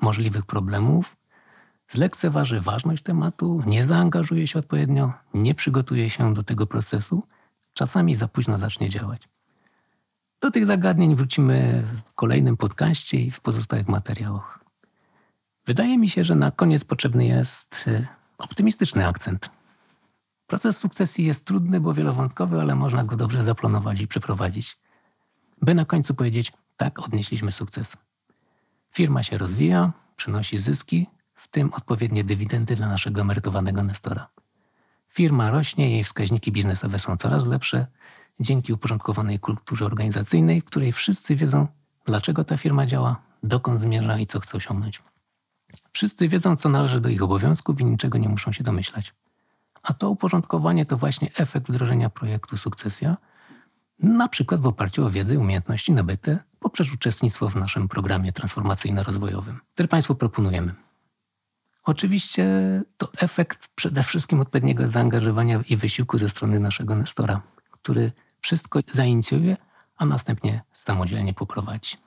możliwych 0.01 0.45
problemów, 0.45 1.17
zlekceważy 1.87 2.61
ważność 2.61 3.03
tematu, 3.03 3.63
nie 3.65 3.83
zaangażuje 3.83 4.47
się 4.47 4.59
odpowiednio, 4.59 5.13
nie 5.33 5.55
przygotuje 5.55 6.09
się 6.09 6.33
do 6.33 6.43
tego 6.43 6.67
procesu, 6.67 7.23
czasami 7.73 8.15
za 8.15 8.27
późno 8.27 8.57
zacznie 8.57 8.89
działać. 8.89 9.29
Do 10.41 10.51
tych 10.51 10.65
zagadnień 10.65 11.15
wrócimy 11.15 11.83
w 12.05 12.13
kolejnym 12.13 12.57
podcaście 12.57 13.17
i 13.17 13.31
w 13.31 13.39
pozostałych 13.39 13.87
materiałach. 13.87 14.59
Wydaje 15.65 15.97
mi 15.97 16.09
się, 16.09 16.23
że 16.23 16.35
na 16.35 16.51
koniec 16.51 16.83
potrzebny 16.83 17.25
jest 17.25 17.85
e, 17.87 18.07
optymistyczny 18.37 19.07
akcent. 19.07 19.49
Proces 20.47 20.77
sukcesji 20.77 21.25
jest 21.25 21.45
trudny, 21.45 21.79
bo 21.79 21.93
wielowątkowy, 21.93 22.61
ale 22.61 22.75
można 22.75 23.03
go 23.03 23.15
dobrze 23.15 23.43
zaplanować 23.43 24.01
i 24.01 24.07
przeprowadzić. 24.07 24.77
By 25.61 25.75
na 25.75 25.85
końcu 25.85 26.15
powiedzieć, 26.15 26.53
tak, 26.77 26.99
odnieśliśmy 26.99 27.51
sukces. 27.51 27.97
Firma 28.95 29.23
się 29.23 29.37
rozwija, 29.37 29.91
przynosi 30.15 30.59
zyski, 30.59 31.07
w 31.33 31.47
tym 31.47 31.73
odpowiednie 31.73 32.23
dywidendy 32.23 32.75
dla 32.75 32.89
naszego 32.89 33.21
emerytowanego 33.21 33.83
Nestora. 33.83 34.27
Firma 35.09 35.51
rośnie, 35.51 35.89
jej 35.89 36.03
wskaźniki 36.03 36.51
biznesowe 36.51 36.99
są 36.99 37.17
coraz 37.17 37.45
lepsze 37.45 37.87
dzięki 38.39 38.73
uporządkowanej 38.73 39.39
kulturze 39.39 39.85
organizacyjnej, 39.85 40.61
w 40.61 40.65
której 40.65 40.91
wszyscy 40.91 41.35
wiedzą, 41.35 41.67
dlaczego 42.05 42.43
ta 42.43 42.57
firma 42.57 42.85
działa, 42.85 43.21
dokąd 43.43 43.79
zmierza 43.79 44.19
i 44.19 44.25
co 44.27 44.39
chce 44.39 44.57
osiągnąć. 44.57 45.01
Wszyscy 45.91 46.27
wiedzą, 46.27 46.55
co 46.55 46.69
należy 46.69 47.01
do 47.01 47.09
ich 47.09 47.23
obowiązków 47.23 47.81
i 47.81 47.85
niczego 47.85 48.17
nie 48.17 48.29
muszą 48.29 48.51
się 48.51 48.63
domyślać. 48.63 49.13
A 49.83 49.93
to 49.93 50.09
uporządkowanie 50.09 50.85
to 50.85 50.97
właśnie 50.97 51.29
efekt 51.37 51.67
wdrożenia 51.67 52.09
projektu 52.09 52.57
Sukcesja, 52.57 53.17
na 53.99 54.27
przykład 54.27 54.61
w 54.61 54.67
oparciu 54.67 55.05
o 55.05 55.09
wiedzę 55.09 55.33
i 55.33 55.37
umiejętności 55.37 55.91
nabyte 55.91 56.39
poprzez 56.59 56.93
uczestnictwo 56.93 57.49
w 57.49 57.55
naszym 57.55 57.87
programie 57.87 58.31
transformacyjno-rozwojowym, 58.31 59.55
który 59.73 59.87
Państwu 59.87 60.15
proponujemy. 60.15 60.75
Oczywiście 61.83 62.45
to 62.97 63.09
efekt 63.17 63.67
przede 63.75 64.03
wszystkim 64.03 64.41
odpowiedniego 64.41 64.87
zaangażowania 64.87 65.59
i 65.69 65.77
wysiłku 65.77 66.17
ze 66.17 66.29
strony 66.29 66.59
naszego 66.59 66.95
Nestora, 66.95 67.41
który 67.71 68.11
wszystko 68.41 68.79
zainicjuje, 68.91 69.57
a 69.97 70.05
następnie 70.05 70.63
samodzielnie 70.73 71.33
poprowadzi. 71.33 71.97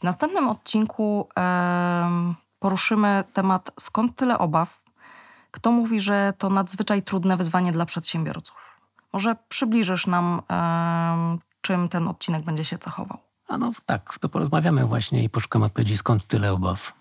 W 0.00 0.04
następnym 0.04 0.48
odcinku 0.48 1.28
em, 1.36 2.34
poruszymy 2.58 3.24
temat 3.32 3.70
skąd 3.80 4.16
tyle 4.16 4.38
obaw? 4.38 4.82
Kto 5.50 5.72
mówi, 5.72 6.00
że 6.00 6.32
to 6.38 6.50
nadzwyczaj 6.50 7.02
trudne 7.02 7.36
wyzwanie 7.36 7.72
dla 7.72 7.86
przedsiębiorców? 7.86 8.71
Może 9.12 9.36
przybliżysz 9.48 10.06
nam, 10.06 10.42
czym 11.60 11.88
ten 11.88 12.08
odcinek 12.08 12.44
będzie 12.44 12.64
się 12.64 12.78
cechował? 12.78 13.18
A 13.48 13.58
no 13.58 13.72
tak, 13.86 14.18
to 14.18 14.28
porozmawiamy 14.28 14.84
właśnie 14.84 15.24
i 15.24 15.28
poszukamy 15.28 15.64
odpowiedzi, 15.64 15.96
skąd 15.96 16.26
tyle 16.26 16.52
obaw. 16.52 16.92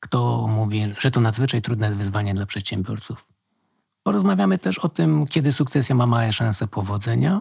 Kto 0.00 0.46
mówi, 0.46 0.94
że 0.98 1.10
to 1.10 1.20
nadzwyczaj 1.20 1.62
trudne 1.62 1.94
wyzwanie 1.94 2.34
dla 2.34 2.46
przedsiębiorców. 2.46 3.26
Porozmawiamy 4.02 4.58
też 4.58 4.78
o 4.78 4.88
tym, 4.88 5.26
kiedy 5.26 5.52
sukcesja 5.52 5.94
ma 5.94 6.06
małe 6.06 6.32
szanse 6.32 6.66
powodzenia. 6.66 7.40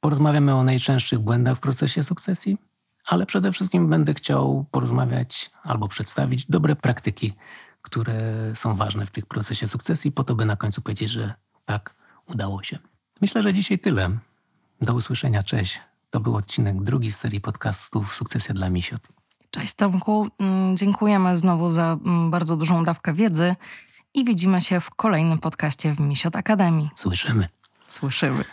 Porozmawiamy 0.00 0.54
o 0.54 0.64
najczęstszych 0.64 1.18
błędach 1.18 1.56
w 1.56 1.60
procesie 1.60 2.02
sukcesji, 2.02 2.58
ale 3.06 3.26
przede 3.26 3.52
wszystkim 3.52 3.88
będę 3.88 4.14
chciał 4.14 4.66
porozmawiać 4.70 5.50
albo 5.62 5.88
przedstawić 5.88 6.46
dobre 6.46 6.76
praktyki, 6.76 7.32
które 7.82 8.22
są 8.54 8.76
ważne 8.76 9.06
w 9.06 9.10
tym 9.10 9.24
procesie 9.28 9.68
sukcesji, 9.68 10.12
po 10.12 10.24
to, 10.24 10.34
by 10.34 10.44
na 10.44 10.56
końcu 10.56 10.82
powiedzieć, 10.82 11.10
że 11.10 11.34
tak, 11.64 11.94
udało 12.30 12.62
się. 12.62 12.78
Myślę, 13.20 13.42
że 13.42 13.54
dzisiaj 13.54 13.78
tyle. 13.78 14.10
Do 14.80 14.94
usłyszenia, 14.94 15.42
cześć. 15.42 15.80
To 16.10 16.20
był 16.20 16.36
odcinek 16.36 16.82
drugi 16.82 17.12
z 17.12 17.16
serii 17.16 17.40
podcastów 17.40 18.14
Sukcesja 18.14 18.54
dla 18.54 18.70
Misiot. 18.70 19.00
Cześć 19.50 19.74
Tomku, 19.74 20.28
Mm, 20.38 20.76
dziękujemy 20.76 21.38
znowu 21.38 21.70
za 21.70 21.96
mm, 22.06 22.30
bardzo 22.30 22.56
dużą 22.56 22.84
dawkę 22.84 23.12
wiedzy 23.14 23.54
i 24.14 24.24
widzimy 24.24 24.60
się 24.60 24.80
w 24.80 24.90
kolejnym 24.90 25.38
podcaście 25.38 25.94
w 25.94 26.00
Misiot 26.00 26.36
Akademii. 26.36 26.90
Słyszymy. 26.94 27.48
Słyszymy. 27.86 28.44